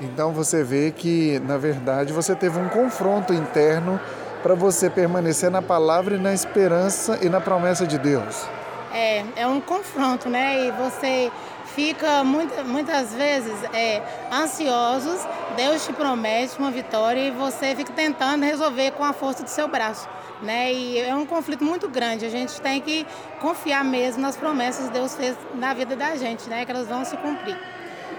Então 0.00 0.32
você 0.32 0.62
vê 0.62 0.92
que, 0.92 1.40
na 1.40 1.58
verdade, 1.58 2.12
você 2.12 2.34
teve 2.34 2.58
um 2.58 2.68
confronto 2.68 3.34
interno 3.34 4.00
para 4.42 4.54
você 4.54 4.88
permanecer 4.88 5.50
na 5.50 5.60
palavra 5.60 6.14
e 6.14 6.18
na 6.18 6.32
esperança 6.32 7.18
e 7.20 7.28
na 7.28 7.40
promessa 7.40 7.86
de 7.86 7.98
Deus. 7.98 8.46
É, 8.92 9.24
é 9.36 9.46
um 9.46 9.60
confronto, 9.60 10.28
né? 10.28 10.66
E 10.66 10.70
você 10.70 11.30
fica 11.78 12.24
muita, 12.24 12.64
muitas 12.64 13.14
vezes 13.14 13.52
é, 13.72 14.02
ansiosos, 14.32 15.20
Deus 15.56 15.86
te 15.86 15.92
promete 15.92 16.58
uma 16.58 16.72
vitória 16.72 17.20
e 17.20 17.30
você 17.30 17.72
fica 17.76 17.92
tentando 17.92 18.44
resolver 18.44 18.90
com 18.90 19.04
a 19.04 19.12
força 19.12 19.44
do 19.44 19.48
seu 19.48 19.68
braço. 19.68 20.08
Né? 20.42 20.72
E 20.72 20.98
é 20.98 21.14
um 21.14 21.24
conflito 21.24 21.62
muito 21.62 21.88
grande. 21.88 22.26
A 22.26 22.28
gente 22.28 22.60
tem 22.60 22.80
que 22.80 23.06
confiar 23.40 23.84
mesmo 23.84 24.20
nas 24.20 24.36
promessas 24.36 24.88
que 24.88 24.92
Deus 24.92 25.14
fez 25.14 25.36
na 25.54 25.72
vida 25.72 25.94
da 25.94 26.16
gente, 26.16 26.50
né? 26.50 26.64
Que 26.64 26.70
elas 26.72 26.88
vão 26.88 27.04
se 27.04 27.16
cumprir. 27.16 27.56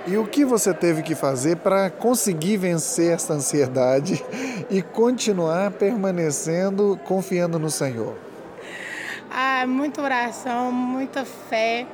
E 0.07 0.17
o 0.17 0.25
que 0.25 0.45
você 0.45 0.73
teve 0.73 1.01
que 1.01 1.13
fazer 1.13 1.57
para 1.57 1.89
conseguir 1.89 2.55
vencer 2.55 3.13
essa 3.13 3.33
ansiedade 3.33 4.23
e 4.69 4.81
continuar 4.81 5.71
permanecendo 5.71 6.97
confiando 7.03 7.59
no 7.59 7.69
Senhor? 7.69 8.15
Ah, 9.29 9.65
muita 9.67 10.01
oração, 10.01 10.71
muita 10.71 11.23
fé 11.23 11.85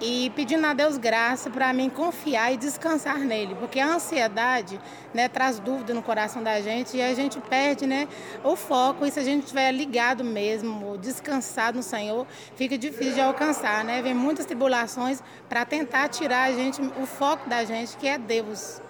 e 0.00 0.30
pedindo 0.34 0.66
a 0.66 0.72
Deus 0.72 0.96
graça 0.96 1.50
para 1.50 1.72
mim 1.72 1.90
confiar 1.90 2.52
e 2.52 2.56
descansar 2.56 3.18
nele, 3.18 3.54
porque 3.54 3.78
a 3.78 3.94
ansiedade 3.94 4.80
né, 5.12 5.28
traz 5.28 5.58
dúvida 5.58 5.92
no 5.92 6.02
coração 6.02 6.42
da 6.42 6.60
gente 6.60 6.96
e 6.96 7.02
a 7.02 7.14
gente 7.14 7.38
perde 7.40 7.86
né, 7.86 8.08
o 8.42 8.56
foco. 8.56 9.04
E 9.04 9.10
se 9.10 9.20
a 9.20 9.24
gente 9.24 9.42
estiver 9.42 9.70
ligado 9.72 10.24
mesmo, 10.24 10.96
descansado 10.98 11.76
no 11.76 11.82
Senhor, 11.82 12.26
fica 12.56 12.78
difícil 12.78 13.14
de 13.14 13.20
alcançar. 13.20 13.84
Né? 13.84 14.00
Vem 14.02 14.14
muitas 14.14 14.46
tribulações 14.46 15.22
para 15.48 15.64
tentar 15.64 16.08
tirar 16.08 16.44
a 16.44 16.52
gente, 16.52 16.80
o 16.80 17.06
foco 17.06 17.48
da 17.48 17.64
gente, 17.64 17.96
que 17.96 18.08
é 18.08 18.16
Deus. 18.16 18.80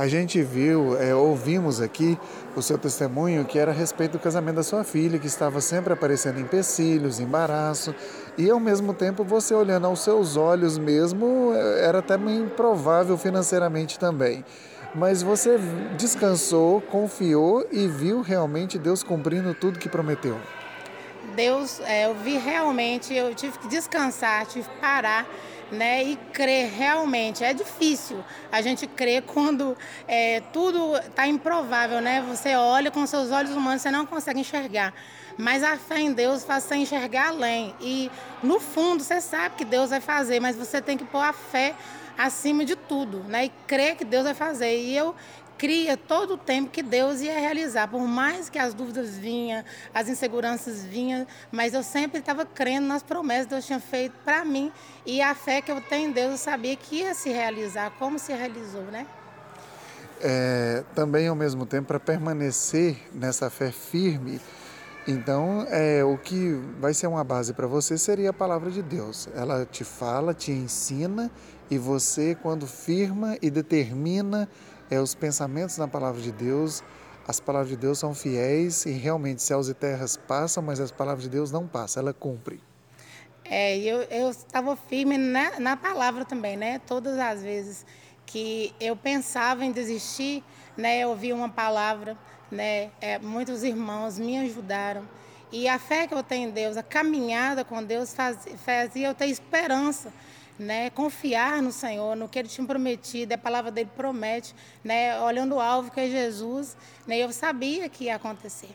A 0.00 0.08
gente 0.08 0.42
viu, 0.42 0.96
é, 0.98 1.14
ouvimos 1.14 1.78
aqui 1.78 2.18
o 2.56 2.62
seu 2.62 2.78
testemunho 2.78 3.44
que 3.44 3.58
era 3.58 3.70
a 3.70 3.74
respeito 3.74 4.12
do 4.12 4.18
casamento 4.18 4.54
da 4.56 4.62
sua 4.62 4.82
filha, 4.82 5.18
que 5.18 5.26
estava 5.26 5.60
sempre 5.60 5.92
aparecendo 5.92 6.40
empecilhos, 6.40 7.20
embaraço, 7.20 7.94
e 8.38 8.48
ao 8.48 8.58
mesmo 8.58 8.94
tempo 8.94 9.22
você 9.22 9.52
olhando 9.52 9.86
aos 9.86 10.00
seus 10.00 10.38
olhos 10.38 10.78
mesmo, 10.78 11.52
é, 11.54 11.84
era 11.84 11.98
até 11.98 12.14
improvável 12.14 13.18
financeiramente 13.18 13.98
também. 13.98 14.42
Mas 14.94 15.22
você 15.22 15.58
descansou, 15.98 16.80
confiou 16.80 17.66
e 17.70 17.86
viu 17.86 18.22
realmente 18.22 18.78
Deus 18.78 19.02
cumprindo 19.02 19.52
tudo 19.52 19.78
que 19.78 19.86
prometeu. 19.90 20.38
Deus, 21.36 21.78
é, 21.80 22.06
eu 22.06 22.14
vi 22.14 22.38
realmente, 22.38 23.12
eu 23.14 23.34
tive 23.34 23.58
que 23.58 23.68
descansar, 23.68 24.46
tive 24.46 24.66
que 24.66 24.80
parar 24.80 25.26
né, 25.70 26.02
e 26.02 26.16
crer 26.32 26.70
realmente. 26.70 27.44
É 27.44 27.52
difícil 27.52 28.24
a 28.50 28.60
gente 28.60 28.86
crer 28.86 29.22
quando 29.22 29.76
é, 30.06 30.40
tudo 30.52 30.96
está 30.96 31.26
improvável, 31.26 32.00
né? 32.00 32.24
Você 32.28 32.54
olha 32.54 32.90
com 32.90 33.06
seus 33.06 33.30
olhos 33.30 33.52
humanos, 33.52 33.82
você 33.82 33.90
não 33.90 34.06
consegue 34.06 34.40
enxergar. 34.40 34.92
Mas 35.38 35.62
a 35.62 35.76
fé 35.76 36.00
em 36.00 36.12
Deus 36.12 36.44
faz 36.44 36.64
você 36.64 36.76
enxergar 36.76 37.28
além. 37.28 37.74
E 37.80 38.10
no 38.42 38.60
fundo 38.60 39.02
você 39.02 39.20
sabe 39.20 39.56
que 39.56 39.64
Deus 39.64 39.90
vai 39.90 40.00
fazer, 40.00 40.40
mas 40.40 40.56
você 40.56 40.80
tem 40.82 40.98
que 40.98 41.04
pôr 41.04 41.22
a 41.22 41.32
fé 41.32 41.74
acima 42.26 42.64
de 42.64 42.76
tudo, 42.76 43.18
né? 43.24 43.46
E 43.46 43.48
crer 43.66 43.96
que 43.96 44.04
Deus 44.04 44.24
vai 44.24 44.34
fazer. 44.34 44.76
E 44.76 44.96
eu 44.96 45.14
cria 45.56 45.96
todo 45.96 46.34
o 46.34 46.36
tempo 46.38 46.70
que 46.70 46.82
Deus 46.82 47.20
ia 47.20 47.38
realizar, 47.38 47.86
por 47.86 48.00
mais 48.00 48.48
que 48.48 48.58
as 48.58 48.72
dúvidas 48.72 49.18
vinham, 49.18 49.62
as 49.94 50.08
inseguranças 50.08 50.82
vinham, 50.82 51.26
mas 51.52 51.74
eu 51.74 51.82
sempre 51.82 52.20
estava 52.20 52.46
crendo 52.46 52.86
nas 52.86 53.02
promessas 53.02 53.44
que 53.44 53.50
Deus 53.50 53.66
tinha 53.66 53.78
feito 53.78 54.14
para 54.24 54.42
mim 54.42 54.72
e 55.04 55.20
a 55.20 55.34
fé 55.34 55.60
que 55.60 55.70
eu 55.70 55.78
tenho 55.82 56.08
em 56.08 56.12
Deus, 56.12 56.30
eu 56.30 56.38
sabia 56.38 56.74
que 56.76 57.00
ia 57.00 57.12
se 57.12 57.28
realizar, 57.28 57.90
como 57.98 58.18
se 58.18 58.32
realizou, 58.32 58.84
né? 58.84 59.06
É, 60.22 60.82
também 60.94 61.28
ao 61.28 61.36
mesmo 61.36 61.66
tempo 61.66 61.88
para 61.88 62.00
permanecer 62.00 62.96
nessa 63.12 63.50
fé 63.50 63.70
firme, 63.70 64.40
então, 65.06 65.66
é, 65.68 66.04
o 66.04 66.16
que 66.16 66.52
vai 66.78 66.94
ser 66.94 67.06
uma 67.06 67.24
base 67.24 67.52
para 67.52 67.66
você 67.66 67.98
seria 67.98 68.30
a 68.30 68.32
palavra 68.32 68.70
de 68.70 68.82
Deus. 68.82 69.28
Ela 69.34 69.66
te 69.66 69.82
fala, 69.82 70.34
te 70.34 70.52
ensina 70.52 71.30
e 71.70 71.78
você, 71.78 72.34
quando 72.34 72.66
firma 72.66 73.38
e 73.40 73.48
determina 73.48 74.48
é, 74.90 75.00
os 75.00 75.14
pensamentos 75.14 75.78
na 75.78 75.86
palavra 75.86 76.20
de 76.20 76.32
Deus, 76.32 76.82
as 77.26 77.38
palavras 77.38 77.70
de 77.70 77.76
Deus 77.76 77.98
são 77.98 78.12
fiéis 78.12 78.84
e 78.86 78.90
realmente 78.90 79.40
céus 79.40 79.68
e 79.68 79.74
terras 79.74 80.16
passam, 80.16 80.62
mas 80.62 80.80
as 80.80 80.90
palavras 80.90 81.22
de 81.22 81.30
Deus 81.30 81.52
não 81.52 81.68
passam, 81.68 82.02
ela 82.02 82.12
cumpre. 82.12 82.60
É, 83.44 83.78
eu 83.78 84.30
estava 84.30 84.74
firme 84.76 85.16
na, 85.16 85.60
na 85.60 85.76
palavra 85.76 86.24
também, 86.24 86.56
né? 86.56 86.80
Todas 86.86 87.18
as 87.18 87.42
vezes 87.42 87.86
que 88.26 88.74
eu 88.80 88.96
pensava 88.96 89.64
em 89.64 89.72
desistir, 89.72 90.42
né? 90.76 91.00
Eu 91.00 91.10
ouvi 91.10 91.32
uma 91.32 91.48
palavra, 91.48 92.16
né? 92.50 92.90
É, 93.00 93.18
muitos 93.18 93.62
irmãos 93.62 94.18
me 94.18 94.38
ajudaram. 94.38 95.02
E 95.52 95.68
a 95.68 95.80
fé 95.80 96.06
que 96.06 96.14
eu 96.14 96.22
tenho 96.22 96.48
em 96.48 96.52
Deus, 96.52 96.76
a 96.76 96.82
caminhada 96.82 97.64
com 97.64 97.82
Deus 97.82 98.14
faz, 98.14 98.38
fazia 98.64 99.08
eu 99.08 99.14
ter 99.14 99.26
esperança 99.26 100.12
né, 100.60 100.90
confiar 100.90 101.62
no 101.62 101.72
Senhor, 101.72 102.14
no 102.14 102.28
que 102.28 102.38
Ele 102.38 102.48
tinha 102.48 102.66
prometido, 102.66 103.32
a 103.32 103.38
palavra 103.38 103.70
dele 103.70 103.88
promete, 103.96 104.54
né, 104.84 105.18
olhando 105.20 105.54
o 105.54 105.60
alvo 105.60 105.90
que 105.90 105.98
é 105.98 106.08
Jesus, 106.08 106.76
né, 107.06 107.18
eu 107.18 107.32
sabia 107.32 107.88
que 107.88 108.04
ia 108.04 108.16
acontecer. 108.16 108.68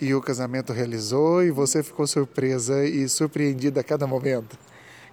E 0.00 0.12
o 0.12 0.20
casamento 0.20 0.72
realizou 0.72 1.42
e 1.44 1.50
você 1.50 1.82
ficou 1.82 2.06
surpresa 2.06 2.84
e 2.84 3.08
surpreendida 3.08 3.80
a 3.80 3.84
cada 3.84 4.06
momento? 4.06 4.58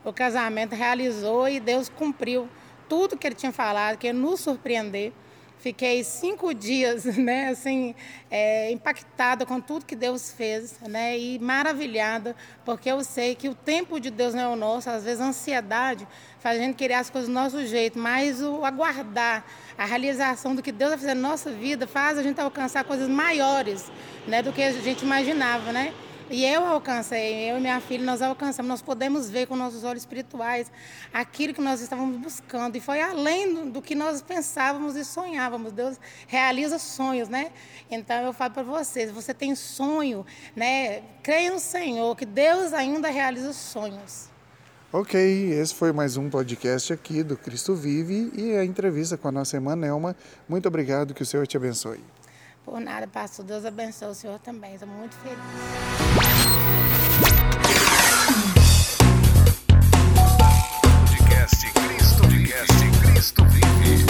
O 0.03 0.11
casamento 0.11 0.75
realizou 0.75 1.47
e 1.47 1.59
Deus 1.59 1.87
cumpriu 1.87 2.49
tudo 2.89 3.15
que 3.15 3.25
Ele 3.25 3.35
tinha 3.35 3.51
falado, 3.51 3.97
que 3.97 4.07
ia 4.07 4.13
nos 4.13 4.41
surpreender. 4.41 5.13
Fiquei 5.63 6.03
cinco 6.03 6.53
dias, 6.53 7.05
né, 7.15 7.47
assim, 7.47 7.95
é, 8.29 8.69
impactada 8.69 9.45
com 9.45 9.61
tudo 9.61 9.85
que 9.85 9.95
Deus 9.95 10.29
fez, 10.29 10.77
né, 10.81 11.17
e 11.17 11.39
maravilhada, 11.39 12.35
porque 12.65 12.91
eu 12.91 13.01
sei 13.01 13.33
que 13.33 13.47
o 13.47 13.55
tempo 13.55 13.97
de 13.97 14.11
Deus 14.11 14.33
não 14.33 14.41
é 14.41 14.47
o 14.49 14.57
nosso. 14.57 14.89
Às 14.89 15.05
vezes 15.05 15.21
a 15.21 15.27
ansiedade 15.27 16.05
faz 16.41 16.59
a 16.59 16.61
gente 16.61 16.75
querer 16.75 16.95
as 16.95 17.09
coisas 17.09 17.29
do 17.29 17.33
nosso 17.33 17.65
jeito, 17.65 17.97
mas 17.97 18.41
o 18.41 18.65
aguardar 18.65 19.45
a 19.77 19.85
realização 19.85 20.53
do 20.53 20.61
que 20.61 20.69
Deus 20.69 20.89
vai 20.89 20.99
fazer 20.99 21.13
na 21.13 21.29
nossa 21.29 21.49
vida 21.49 21.87
faz 21.87 22.17
a 22.17 22.23
gente 22.23 22.41
alcançar 22.41 22.83
coisas 22.83 23.07
maiores, 23.07 23.89
né, 24.27 24.43
do 24.43 24.51
que 24.51 24.61
a 24.61 24.73
gente 24.73 25.05
imaginava, 25.05 25.71
né. 25.71 25.93
E 26.33 26.43
eu 26.43 26.65
alcancei, 26.65 27.51
eu 27.51 27.59
e 27.59 27.61
minha 27.61 27.79
filha, 27.79 28.03
nós 28.03 28.19
alcançamos, 28.19 28.67
nós 28.67 28.81
podemos 28.81 29.29
ver 29.29 29.45
com 29.45 29.55
nossos 29.55 29.83
olhos 29.83 30.01
espirituais 30.01 30.71
aquilo 31.13 31.53
que 31.53 31.61
nós 31.61 31.79
estávamos 31.79 32.19
buscando. 32.19 32.75
E 32.75 32.79
foi 32.79 32.99
além 32.99 33.69
do, 33.69 33.79
que 33.83 33.93
nós 33.93 34.19
pensávamos 34.19 34.95
e 34.95 35.05
sonhávamos. 35.05 35.71
Deus 35.71 35.95
realiza 36.25 36.79
sonhos, 36.79 37.29
né? 37.29 37.51
Então 37.87 38.15
eu 38.25 38.33
falo 38.33 38.51
para 38.51 38.63
vocês, 38.63 39.11
você 39.11 39.31
tem 39.31 39.53
sonho, 39.53 40.25
né? 40.55 41.03
Creia 41.21 41.51
no 41.51 41.59
Senhor, 41.59 42.15
que 42.15 42.25
Deus 42.25 42.73
ainda 42.73 43.11
realiza 43.11 43.53
sonhos. 43.53 44.31
Ok, 44.91 45.21
esse 45.51 45.75
foi 45.75 45.91
mais 45.91 46.17
um 46.17 46.31
podcast 46.31 46.91
aqui 46.91 47.21
do 47.21 47.37
Cristo 47.37 47.75
Vive 47.75 48.31
e 48.33 48.57
a 48.57 48.65
entrevista 48.65 49.15
com 49.19 49.27
a 49.27 49.31
nossa 49.31 49.55
irmã 49.55 49.75
Nelma. 49.75 50.15
Muito 50.49 50.67
obrigado, 50.67 51.13
que 51.13 51.21
o 51.21 51.25
Senhor 51.27 51.45
te 51.45 51.57
abençoe. 51.57 51.99
Por 52.65 52.79
nada, 52.79 53.07
pastor. 53.07 53.45
Deus 53.45 53.65
abençoe 53.65 54.09
o 54.09 54.13
senhor 54.15 54.39
também. 54.39 54.73
Estou 54.73 54.87
muito 54.87 55.15
feliz. 55.17 55.37
Podcast 61.09 61.71
Cristo 61.73 62.27
Vive. 62.27 62.53
Cristo 63.11 63.45
Vive. 63.45 64.05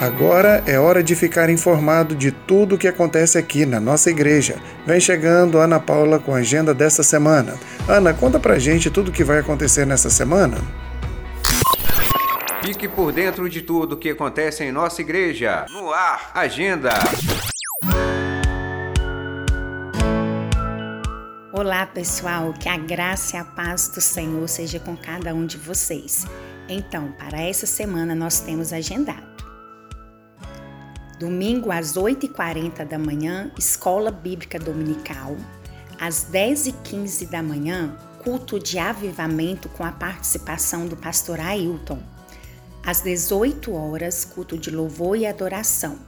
Agora 0.00 0.62
é 0.66 0.78
hora 0.78 1.02
de 1.02 1.14
ficar 1.14 1.48
informado 1.50 2.14
de 2.14 2.32
tudo 2.32 2.74
o 2.74 2.78
que 2.78 2.88
acontece 2.88 3.38
aqui 3.38 3.64
na 3.64 3.78
nossa 3.78 4.10
igreja. 4.10 4.56
Vem 4.86 4.98
chegando 4.98 5.58
Ana 5.58 5.78
Paula 5.78 6.18
com 6.18 6.34
a 6.34 6.38
agenda 6.38 6.74
desta 6.74 7.02
semana. 7.02 7.54
Ana, 7.86 8.12
conta 8.12 8.40
pra 8.40 8.58
gente 8.58 8.90
tudo 8.90 9.08
o 9.08 9.12
que 9.12 9.22
vai 9.22 9.38
acontecer 9.38 9.86
nessa 9.86 10.10
semana. 10.10 10.56
Fique 12.62 12.86
por 12.86 13.10
dentro 13.10 13.48
de 13.48 13.62
tudo 13.62 13.94
o 13.94 13.96
que 13.96 14.10
acontece 14.10 14.62
em 14.62 14.70
nossa 14.70 15.00
igreja. 15.00 15.64
No 15.70 15.90
ar, 15.90 16.30
agenda. 16.34 16.90
Olá, 21.50 21.86
pessoal, 21.86 22.52
que 22.52 22.68
a 22.68 22.76
graça 22.76 23.38
e 23.38 23.40
a 23.40 23.44
paz 23.44 23.88
do 23.88 24.00
Senhor 24.02 24.46
seja 24.46 24.78
com 24.78 24.94
cada 24.94 25.34
um 25.34 25.46
de 25.46 25.56
vocês. 25.56 26.26
Então, 26.68 27.12
para 27.12 27.40
essa 27.40 27.64
semana 27.64 28.14
nós 28.14 28.40
temos 28.40 28.74
agendado. 28.74 29.26
Domingo 31.18 31.72
às 31.72 31.94
8h40 31.94 32.84
da 32.84 32.98
manhã, 32.98 33.50
Escola 33.58 34.10
Bíblica 34.10 34.58
Dominical. 34.58 35.34
Às 35.98 36.26
10h15 36.30 37.26
da 37.26 37.42
manhã, 37.42 37.96
culto 38.22 38.58
de 38.58 38.78
avivamento 38.78 39.70
com 39.70 39.82
a 39.82 39.92
participação 39.92 40.86
do 40.86 40.96
pastor 40.96 41.40
Ailton. 41.40 42.19
Às 42.84 43.02
18 43.02 43.72
horas, 43.74 44.24
culto 44.24 44.56
de 44.56 44.70
louvor 44.70 45.16
e 45.16 45.26
adoração. 45.26 45.98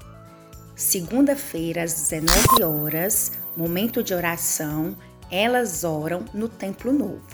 Segunda-feira, 0.75 1.83
às 1.83 2.09
19 2.09 2.63
horas, 2.63 3.33
momento 3.57 4.03
de 4.03 4.15
oração, 4.15 4.97
elas 5.31 5.85
oram 5.85 6.25
no 6.33 6.49
Templo 6.49 6.93
Novo. 6.93 7.27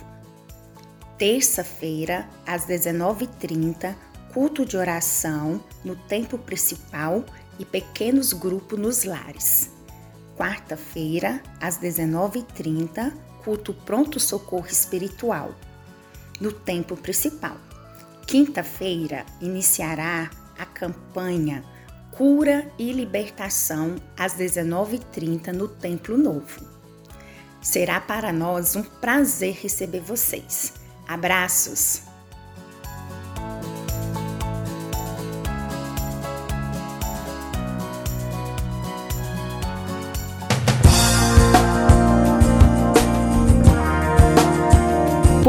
Terça-feira, 1.16 2.29
às 2.44 2.66
19h30, 2.66 3.94
culto 4.33 4.64
de 4.64 4.77
oração 4.77 5.62
no 5.85 5.94
templo 5.94 6.38
principal 6.38 7.24
e 7.59 7.64
pequenos 7.64 8.33
grupos 8.33 8.79
nos 8.79 9.05
lares. 9.05 9.70
Quarta-feira, 10.37 11.42
às 11.61 11.79
19h30, 11.79 13.12
culto 13.44 13.72
pronto 13.72 14.20
socorro 14.20 14.66
espiritual 14.66 15.55
no 16.40 16.53
templo 16.53 16.96
principal. 16.96 17.57
Quinta-feira 18.28 19.24
iniciará 19.40 20.28
a 20.58 20.66
campanha 20.66 21.64
Cura 22.10 22.70
e 22.78 22.92
Libertação 22.92 23.96
às 24.18 24.34
19h30 24.34 25.46
no 25.46 25.66
Templo 25.66 26.18
Novo. 26.18 26.60
Será 27.62 27.98
para 28.02 28.30
nós 28.30 28.76
um 28.76 28.82
prazer 28.82 29.54
receber 29.62 30.00
vocês. 30.00 30.74
Abraços! 31.08 32.08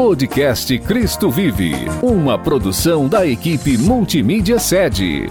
Podcast 0.02 0.78
Cristo 0.78 1.30
Vive, 1.30 1.74
uma 2.00 2.38
produção 2.38 3.06
da 3.06 3.26
equipe 3.26 3.76
Multimídia 3.76 4.58
Sede. 4.58 5.26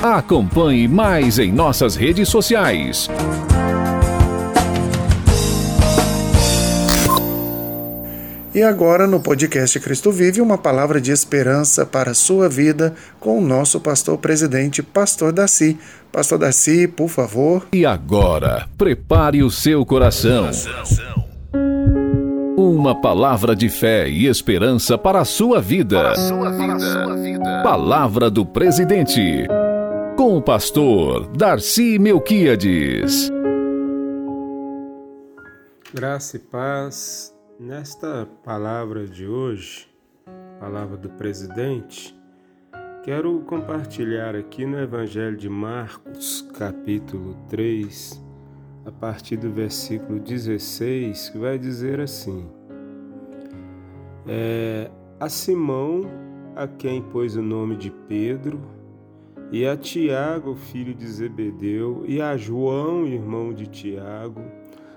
Acompanhe 0.00 0.86
mais 0.86 1.40
em 1.40 1.50
nossas 1.50 1.96
redes 1.96 2.28
sociais. 2.28 3.10
E 8.54 8.62
agora, 8.62 9.08
no 9.08 9.18
podcast 9.18 9.80
Cristo 9.80 10.12
Vive, 10.12 10.40
uma 10.40 10.56
palavra 10.56 11.00
de 11.00 11.10
esperança 11.10 11.84
para 11.84 12.12
a 12.12 12.14
sua 12.14 12.48
vida 12.48 12.94
com 13.18 13.36
o 13.36 13.44
nosso 13.44 13.80
pastor 13.80 14.16
presidente, 14.16 14.80
Pastor 14.80 15.32
Daci. 15.32 15.76
Pastor 16.12 16.38
Daci, 16.38 16.86
por 16.86 17.08
favor. 17.08 17.66
E 17.72 17.84
agora, 17.84 18.68
prepare 18.78 19.42
o 19.42 19.50
seu 19.50 19.84
coração. 19.84 20.52
Uma 22.64 22.94
palavra 22.94 23.56
de 23.56 23.68
fé 23.68 24.08
e 24.08 24.28
esperança 24.28 24.96
para 24.96 25.20
a 25.20 25.24
sua 25.24 25.60
vida. 25.60 26.12
Palavra 27.64 28.30
do 28.30 28.46
presidente. 28.46 29.48
Com 30.16 30.36
o 30.36 30.40
pastor 30.40 31.26
Darcy 31.36 31.98
Melquiades. 31.98 33.28
Graça 35.92 36.36
e 36.36 36.38
paz. 36.38 37.34
Nesta 37.58 38.28
palavra 38.44 39.08
de 39.08 39.26
hoje, 39.26 39.88
palavra 40.60 40.96
do 40.96 41.10
presidente, 41.10 42.16
quero 43.02 43.40
compartilhar 43.40 44.36
aqui 44.36 44.64
no 44.64 44.78
Evangelho 44.78 45.36
de 45.36 45.48
Marcos, 45.48 46.48
capítulo 46.56 47.34
3, 47.48 48.21
a 48.84 48.90
partir 48.90 49.36
do 49.36 49.50
versículo 49.50 50.18
16, 50.18 51.30
que 51.30 51.38
vai 51.38 51.58
dizer 51.58 52.00
assim: 52.00 52.46
é, 54.26 54.90
A 55.20 55.28
Simão, 55.28 56.02
a 56.56 56.66
quem 56.66 57.02
pôs 57.02 57.36
o 57.36 57.42
nome 57.42 57.76
de 57.76 57.90
Pedro, 57.90 58.60
e 59.50 59.66
a 59.66 59.76
Tiago, 59.76 60.54
filho 60.54 60.94
de 60.94 61.06
Zebedeu, 61.06 62.04
e 62.06 62.20
a 62.20 62.36
João, 62.36 63.06
irmão 63.06 63.52
de 63.52 63.66
Tiago, 63.66 64.40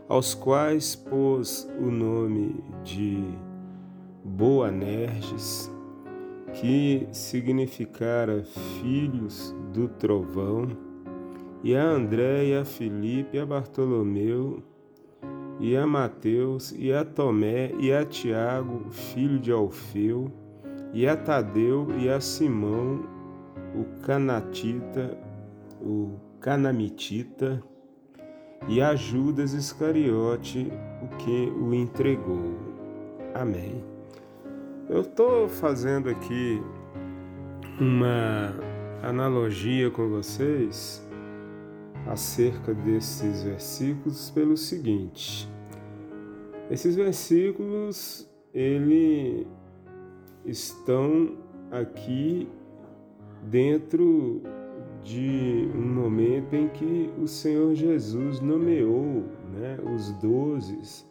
aos 0.07 0.33
quais 0.33 0.95
pôs 0.95 1.69
o 1.79 1.91
nome 1.91 2.63
de 2.83 3.23
Boanerges, 4.23 5.71
que 6.53 7.07
significara 7.11 8.43
filhos 8.79 9.53
do 9.73 9.89
trovão, 9.89 10.84
e 11.65 11.75
a 11.75 11.83
André, 11.83 12.45
e 12.45 12.55
a 12.55 12.63
Filipe, 12.63 13.37
e 13.37 13.39
a 13.39 13.45
Bartolomeu, 13.45 14.61
e 15.59 15.75
a 15.75 15.87
Mateus, 15.87 16.71
e 16.77 16.93
a 16.93 17.03
Tomé, 17.03 17.71
e 17.79 17.91
a 17.91 18.05
Tiago, 18.05 18.85
filho 18.91 19.39
de 19.39 19.51
Alfeu, 19.51 20.31
e 20.93 21.07
a 21.07 21.17
Tadeu, 21.17 21.87
e 21.97 22.07
a 22.07 22.21
Simão, 22.21 23.03
o 23.73 23.83
Canatita, 24.03 25.17
o 25.81 26.19
Canamitita, 26.39 27.63
e 28.67 28.79
a 28.79 28.95
Judas 28.95 29.53
Iscariote, 29.53 30.71
o 31.01 31.07
que 31.17 31.51
o 31.59 31.73
entregou. 31.73 32.59
Amém. 33.33 33.83
Eu 34.87 35.01
estou 35.01 35.49
fazendo 35.49 36.11
aqui 36.11 36.61
uma 37.79 38.53
analogia 39.01 39.89
com 39.89 40.07
vocês 40.09 41.04
acerca 42.07 42.73
desses 42.73 43.43
versículos 43.43 44.29
pelo 44.31 44.55
seguinte: 44.55 45.49
esses 46.69 46.95
versículos 46.95 48.29
ele 48.53 49.47
estão 50.45 51.37
aqui 51.71 52.47
dentro 53.43 54.41
de 55.03 55.69
um 55.75 55.93
momento 55.93 56.55
em 56.55 56.67
que 56.67 57.11
o 57.21 57.27
Senhor 57.27 57.75
Jesus 57.75 58.39
nomeou 58.39 59.23
né, 59.53 59.77
os 59.93 60.11
doze 60.13 61.05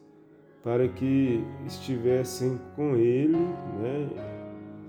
para 0.63 0.89
que 0.89 1.45
estivessem 1.67 2.59
com 2.75 2.97
ele 2.97 3.37
né, 3.37 4.09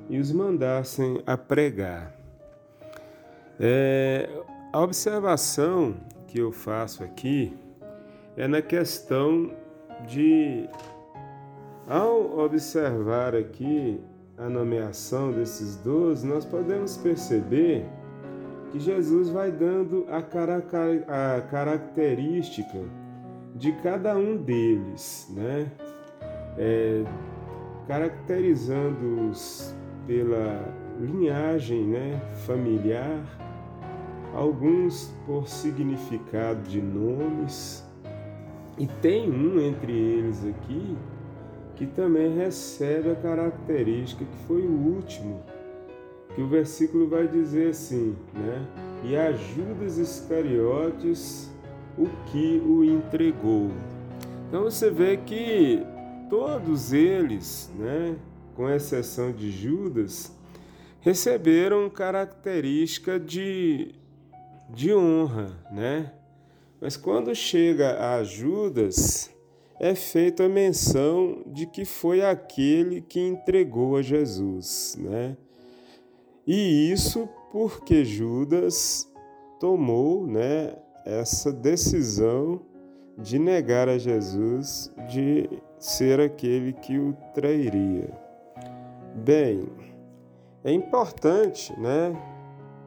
e 0.09 0.17
os 0.17 0.31
mandassem 0.31 1.21
a 1.25 1.37
pregar. 1.37 2.15
É, 3.59 4.29
a 4.75 4.81
observação 4.81 5.95
que 6.27 6.37
eu 6.37 6.51
faço 6.51 7.01
aqui 7.01 7.55
é 8.35 8.45
na 8.45 8.61
questão 8.61 9.49
de, 10.05 10.67
ao 11.87 12.39
observar 12.39 13.33
aqui 13.33 14.01
a 14.37 14.49
nomeação 14.49 15.31
desses 15.31 15.77
doze, 15.77 16.27
nós 16.27 16.43
podemos 16.43 16.97
perceber 16.97 17.85
que 18.69 18.77
Jesus 18.77 19.29
vai 19.29 19.49
dando 19.49 20.05
a, 20.09 20.17
a 20.17 21.41
característica 21.43 22.83
de 23.55 23.71
cada 23.81 24.17
um 24.17 24.35
deles, 24.35 25.31
né? 25.33 25.71
É, 26.57 27.01
caracterizando-os 27.87 29.73
pela 30.05 30.67
linhagem 30.99 31.87
né, 31.87 32.19
familiar, 32.45 33.23
alguns 34.35 35.11
por 35.25 35.47
significado 35.47 36.61
de 36.63 36.81
nomes, 36.81 37.83
E 38.77 38.85
tem 38.85 39.31
um 39.31 39.57
entre 39.61 39.93
eles 39.93 40.45
aqui 40.45 40.97
que 41.77 41.85
também 41.85 42.35
recebe 42.35 43.09
a 43.09 43.15
característica 43.15 44.25
que 44.25 44.37
foi 44.47 44.63
o 44.63 44.71
último, 44.71 45.41
que 46.35 46.41
o 46.41 46.47
versículo 46.47 47.07
vai 47.07 47.25
dizer 47.25 47.69
assim, 47.69 48.17
né? 48.33 48.67
E 49.05 49.15
a 49.15 49.31
Judas 49.31 49.97
Iscariotes 49.97 51.49
o 51.97 52.07
que 52.29 52.61
o 52.65 52.83
entregou. 52.83 53.71
Então 54.47 54.63
você 54.63 54.89
vê 54.91 55.15
que 55.17 55.81
todos 56.29 56.91
eles, 56.91 57.71
né, 57.77 58.15
com 58.55 58.69
exceção 58.69 59.31
de 59.31 59.51
Judas, 59.51 60.35
receberam 60.99 61.89
característica 61.89 63.19
de, 63.19 63.95
de 64.69 64.93
honra, 64.93 65.51
né? 65.71 66.11
Mas 66.81 66.97
quando 66.97 67.33
chega 67.33 68.15
a 68.15 68.23
Judas, 68.23 69.33
é 69.79 69.95
feita 69.95 70.45
a 70.45 70.49
menção 70.49 71.43
de 71.47 71.65
que 71.65 71.85
foi 71.85 72.23
aquele 72.23 73.01
que 73.01 73.19
entregou 73.19 73.97
a 73.97 74.01
Jesus, 74.01 74.97
né? 74.99 75.37
E 76.45 76.91
isso 76.91 77.27
porque 77.51 78.05
Judas 78.05 79.11
tomou, 79.59 80.27
né, 80.27 80.75
essa 81.05 81.51
decisão 81.51 82.61
de 83.17 83.39
negar 83.39 83.87
a 83.87 83.97
Jesus, 83.97 84.93
de 85.07 85.49
ser 85.79 86.19
aquele 86.19 86.73
que 86.73 86.99
o 86.99 87.13
trairia. 87.33 88.13
Bem, 89.15 89.67
é 90.63 90.71
importante, 90.71 91.73
né, 91.79 92.13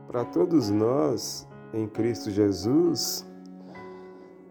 para 0.07 0.24
todos 0.24 0.70
nós 0.70 1.48
em 1.73 1.87
Cristo 1.87 2.31
Jesus 2.31 3.27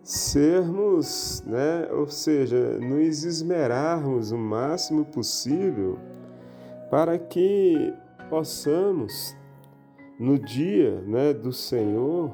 sermos, 0.04 1.44
né, 1.46 1.90
ou 1.92 2.08
seja, 2.08 2.78
nos 2.80 3.26
esmerarmos 3.26 4.32
o 4.32 4.38
máximo 4.38 5.04
possível 5.04 6.00
para 6.90 7.20
que 7.20 7.94
possamos 8.30 9.36
no 10.18 10.40
dia, 10.40 11.02
né, 11.02 11.34
do 11.34 11.52
Senhor 11.52 12.34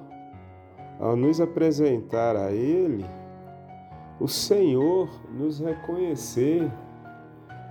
ao 1.00 1.16
nos 1.16 1.42
apresentar 1.42 2.36
a 2.36 2.52
Ele, 2.52 3.04
o 4.20 4.28
Senhor 4.28 5.10
nos 5.32 5.60
reconhecer 5.60 6.72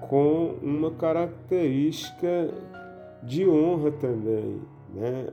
com 0.09 0.57
uma 0.61 0.91
característica 0.91 2.53
de 3.23 3.49
honra 3.49 3.93
também, 3.93 4.61
né? 4.93 5.29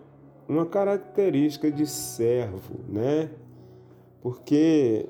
Uma 0.49 0.65
característica 0.65 1.71
de 1.71 1.85
servo, 1.85 2.79
né? 2.89 3.29
Porque 4.19 5.07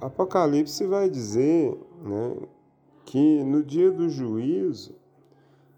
Apocalipse 0.00 0.86
vai 0.86 1.10
dizer, 1.10 1.78
né, 2.02 2.36
que 3.04 3.44
no 3.44 3.62
dia 3.62 3.92
do 3.92 4.08
juízo 4.08 4.96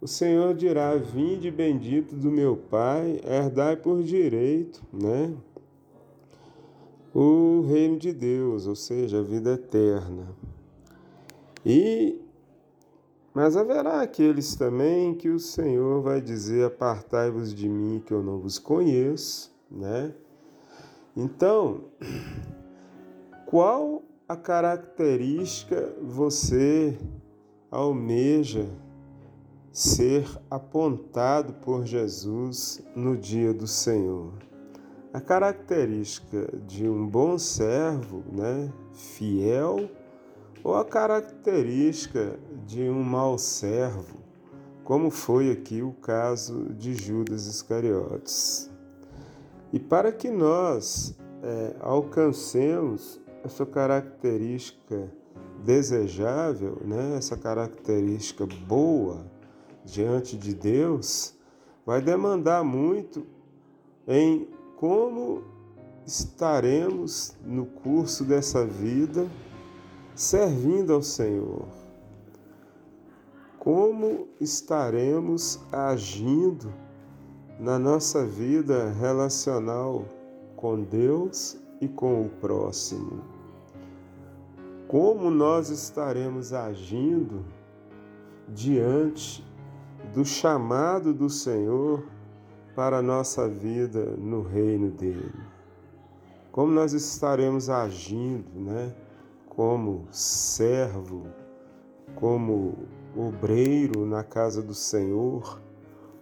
o 0.00 0.06
Senhor 0.06 0.54
dirá: 0.54 0.94
Vinde 0.94 1.50
bendito 1.50 2.14
do 2.14 2.30
meu 2.30 2.56
Pai, 2.56 3.20
herdai 3.24 3.76
por 3.76 4.02
direito, 4.02 4.80
né? 4.92 5.34
o 7.14 7.62
reino 7.68 7.98
de 7.98 8.12
Deus, 8.12 8.66
ou 8.66 8.76
seja, 8.76 9.18
a 9.18 9.22
vida 9.22 9.54
eterna. 9.54 10.28
E 11.64 12.20
mas 13.32 13.56
haverá 13.56 14.00
aqueles 14.02 14.56
também 14.56 15.14
que 15.14 15.28
o 15.28 15.38
Senhor 15.38 16.02
vai 16.02 16.20
dizer: 16.20 16.64
Apartai-vos 16.64 17.54
de 17.54 17.68
mim, 17.68 18.02
que 18.04 18.12
eu 18.12 18.22
não 18.22 18.38
vos 18.38 18.58
conheço, 18.58 19.54
né? 19.70 20.12
Então, 21.16 21.84
qual 23.46 24.02
a 24.28 24.36
característica 24.36 25.92
você 26.00 26.96
almeja 27.70 28.68
ser 29.72 30.26
apontado 30.50 31.54
por 31.54 31.84
Jesus 31.84 32.82
no 32.94 33.16
dia 33.16 33.52
do 33.54 33.66
Senhor? 33.66 34.32
A 35.12 35.20
característica 35.20 36.48
de 36.66 36.88
um 36.88 37.06
bom 37.06 37.36
servo, 37.36 38.22
né, 38.30 38.72
fiel, 38.92 39.90
ou 40.62 40.74
a 40.74 40.84
característica 40.84 42.38
de 42.66 42.82
um 42.82 43.02
mau 43.02 43.38
servo, 43.38 44.18
como 44.84 45.10
foi 45.10 45.50
aqui 45.50 45.82
o 45.82 45.92
caso 45.92 46.72
de 46.74 46.94
Judas 46.94 47.46
Iscariotes. 47.46 48.70
E 49.72 49.78
para 49.78 50.12
que 50.12 50.30
nós 50.30 51.16
é, 51.42 51.76
alcancemos 51.80 53.20
essa 53.44 53.64
característica 53.64 55.10
desejável, 55.64 56.78
né, 56.84 57.16
essa 57.16 57.36
característica 57.36 58.46
boa 58.66 59.24
diante 59.84 60.36
de 60.36 60.54
Deus, 60.54 61.34
vai 61.86 62.00
demandar 62.00 62.64
muito 62.64 63.26
em 64.06 64.48
como 64.76 65.42
estaremos 66.06 67.36
no 67.44 67.66
curso 67.66 68.24
dessa 68.24 68.66
vida 68.66 69.26
servindo 70.20 70.92
ao 70.92 71.02
Senhor? 71.02 71.66
Como 73.58 74.28
estaremos 74.38 75.58
agindo 75.72 76.70
na 77.58 77.78
nossa 77.78 78.26
vida 78.26 78.90
relacional 79.00 80.04
com 80.56 80.82
Deus 80.82 81.56
e 81.80 81.88
com 81.88 82.26
o 82.26 82.28
próximo? 82.28 83.22
Como 84.86 85.30
nós 85.30 85.70
estaremos 85.70 86.52
agindo 86.52 87.42
diante 88.46 89.42
do 90.12 90.22
chamado 90.22 91.14
do 91.14 91.30
Senhor 91.30 92.04
para 92.76 92.98
a 92.98 93.02
nossa 93.02 93.48
vida 93.48 94.04
no 94.18 94.42
reino 94.42 94.90
dele. 94.90 95.32
Como 96.52 96.70
nós 96.70 96.92
estaremos 96.92 97.70
agindo, 97.70 98.50
né? 98.60 98.94
Como 99.60 100.08
servo, 100.10 101.26
como 102.14 102.78
obreiro 103.14 104.06
na 104.06 104.24
casa 104.24 104.62
do 104.62 104.72
Senhor, 104.72 105.60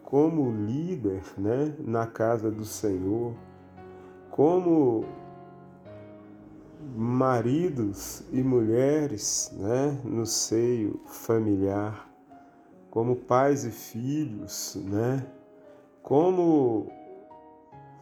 como 0.03 0.51
líder, 0.51 1.23
né, 1.39 1.73
na 1.79 2.05
casa 2.05 2.51
do 2.51 2.65
Senhor, 2.65 3.33
como 4.29 5.05
maridos 6.97 8.25
e 8.33 8.43
mulheres, 8.43 9.55
né, 9.57 10.01
no 10.03 10.27
seio 10.27 11.01
familiar, 11.07 12.11
como 12.91 13.15
pais 13.15 13.65
e 13.65 13.71
filhos, 13.71 14.77
né, 14.85 15.25
como 16.03 16.91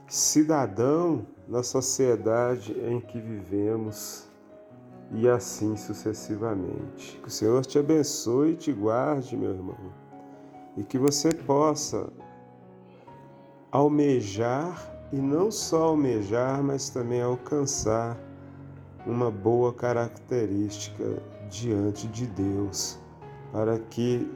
cidadão 0.09 1.26
na 1.47 1.62
sociedade 1.62 2.72
em 2.72 2.99
que 3.03 3.20
vivemos 3.20 4.34
e 5.13 5.29
assim 5.29 5.77
sucessivamente. 5.77 7.19
Que 7.23 7.29
o 7.29 7.31
Senhor 7.31 7.65
te 7.65 7.79
abençoe 7.79 8.53
e 8.53 8.57
te 8.57 8.73
guarde, 8.73 9.37
meu 9.37 9.51
irmão, 9.51 9.93
e 10.77 10.83
que 10.83 10.99
você 10.99 11.31
possa 11.31 12.09
almejar 13.71 14.93
e 15.13 15.17
não 15.17 15.51
só 15.51 15.85
almejar, 15.85 16.63
mas 16.63 16.91
também 16.91 17.23
alcançar 17.23 18.19
uma 19.07 19.31
boa 19.31 19.73
característica 19.73 21.23
diante 21.49 22.09
de 22.09 22.27
Deus, 22.27 22.99
para 23.53 23.79
que 23.79 24.29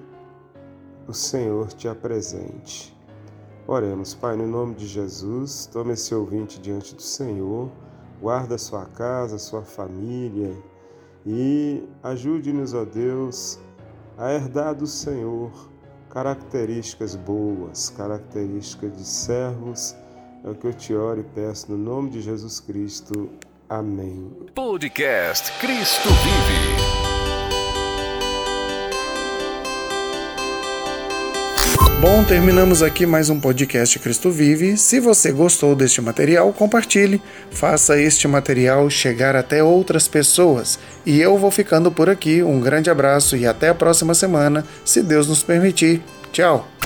o 1.09 1.13
Senhor 1.13 1.73
te 1.73 1.89
apresente. 1.89 2.97
Oremos, 3.67 4.15
Pai, 4.15 4.37
no 4.37 4.47
nome 4.47 4.75
de 4.75 4.87
Jesus, 4.87 5.67
tome 5.67 5.93
esse 5.93 6.15
ouvinte 6.15 6.61
diante 6.61 6.95
do 6.95 7.03
Senhor, 7.03 7.69
guarda 8.21 8.59
sua 8.59 8.85
casa, 8.85 9.39
sua 9.39 9.63
família 9.63 10.55
e 11.27 11.83
ajude-nos, 12.03 12.75
ó 12.75 12.85
Deus, 12.85 13.59
a 14.17 14.33
herdar 14.33 14.75
do 14.75 14.87
Senhor 14.87 15.51
características 16.11 17.15
boas, 17.15 17.91
características 17.91 18.97
de 18.97 19.05
servos. 19.05 19.97
É 20.45 20.51
o 20.51 20.55
que 20.55 20.67
eu 20.67 20.75
te 20.75 20.95
oro 20.95 21.21
e 21.21 21.25
peço 21.25 21.71
no 21.71 21.79
nome 21.79 22.11
de 22.11 22.21
Jesus 22.21 22.61
Cristo. 22.61 23.31
Amém. 23.69 24.31
Podcast 24.55 25.53
Cristo 25.61 26.09
Vive. 26.09 27.10
Bom, 32.01 32.25
terminamos 32.25 32.83
aqui 32.83 33.05
mais 33.05 33.29
um 33.29 33.39
podcast 33.39 33.99
Cristo 33.99 34.31
Vive. 34.31 34.75
Se 34.79 34.99
você 34.99 35.31
gostou 35.31 35.77
deste 35.77 36.01
material, 36.01 36.51
compartilhe, 36.51 37.21
faça 37.51 38.01
este 38.01 38.27
material 38.27 38.89
chegar 38.89 39.37
até 39.37 39.63
outras 39.63 40.09
pessoas. 40.09 40.79
E 41.05 41.21
eu 41.21 41.37
vou 41.37 41.51
ficando 41.51 41.93
por 41.93 42.09
aqui. 42.09 42.43
Um 42.43 42.59
grande 42.59 42.89
abraço 42.89 43.37
e 43.37 43.47
até 43.47 43.69
a 43.69 43.75
próxima 43.75 44.15
semana, 44.15 44.65
se 44.83 45.03
Deus 45.03 45.29
nos 45.29 45.43
permitir. 45.43 46.03
Tchau! 46.33 46.80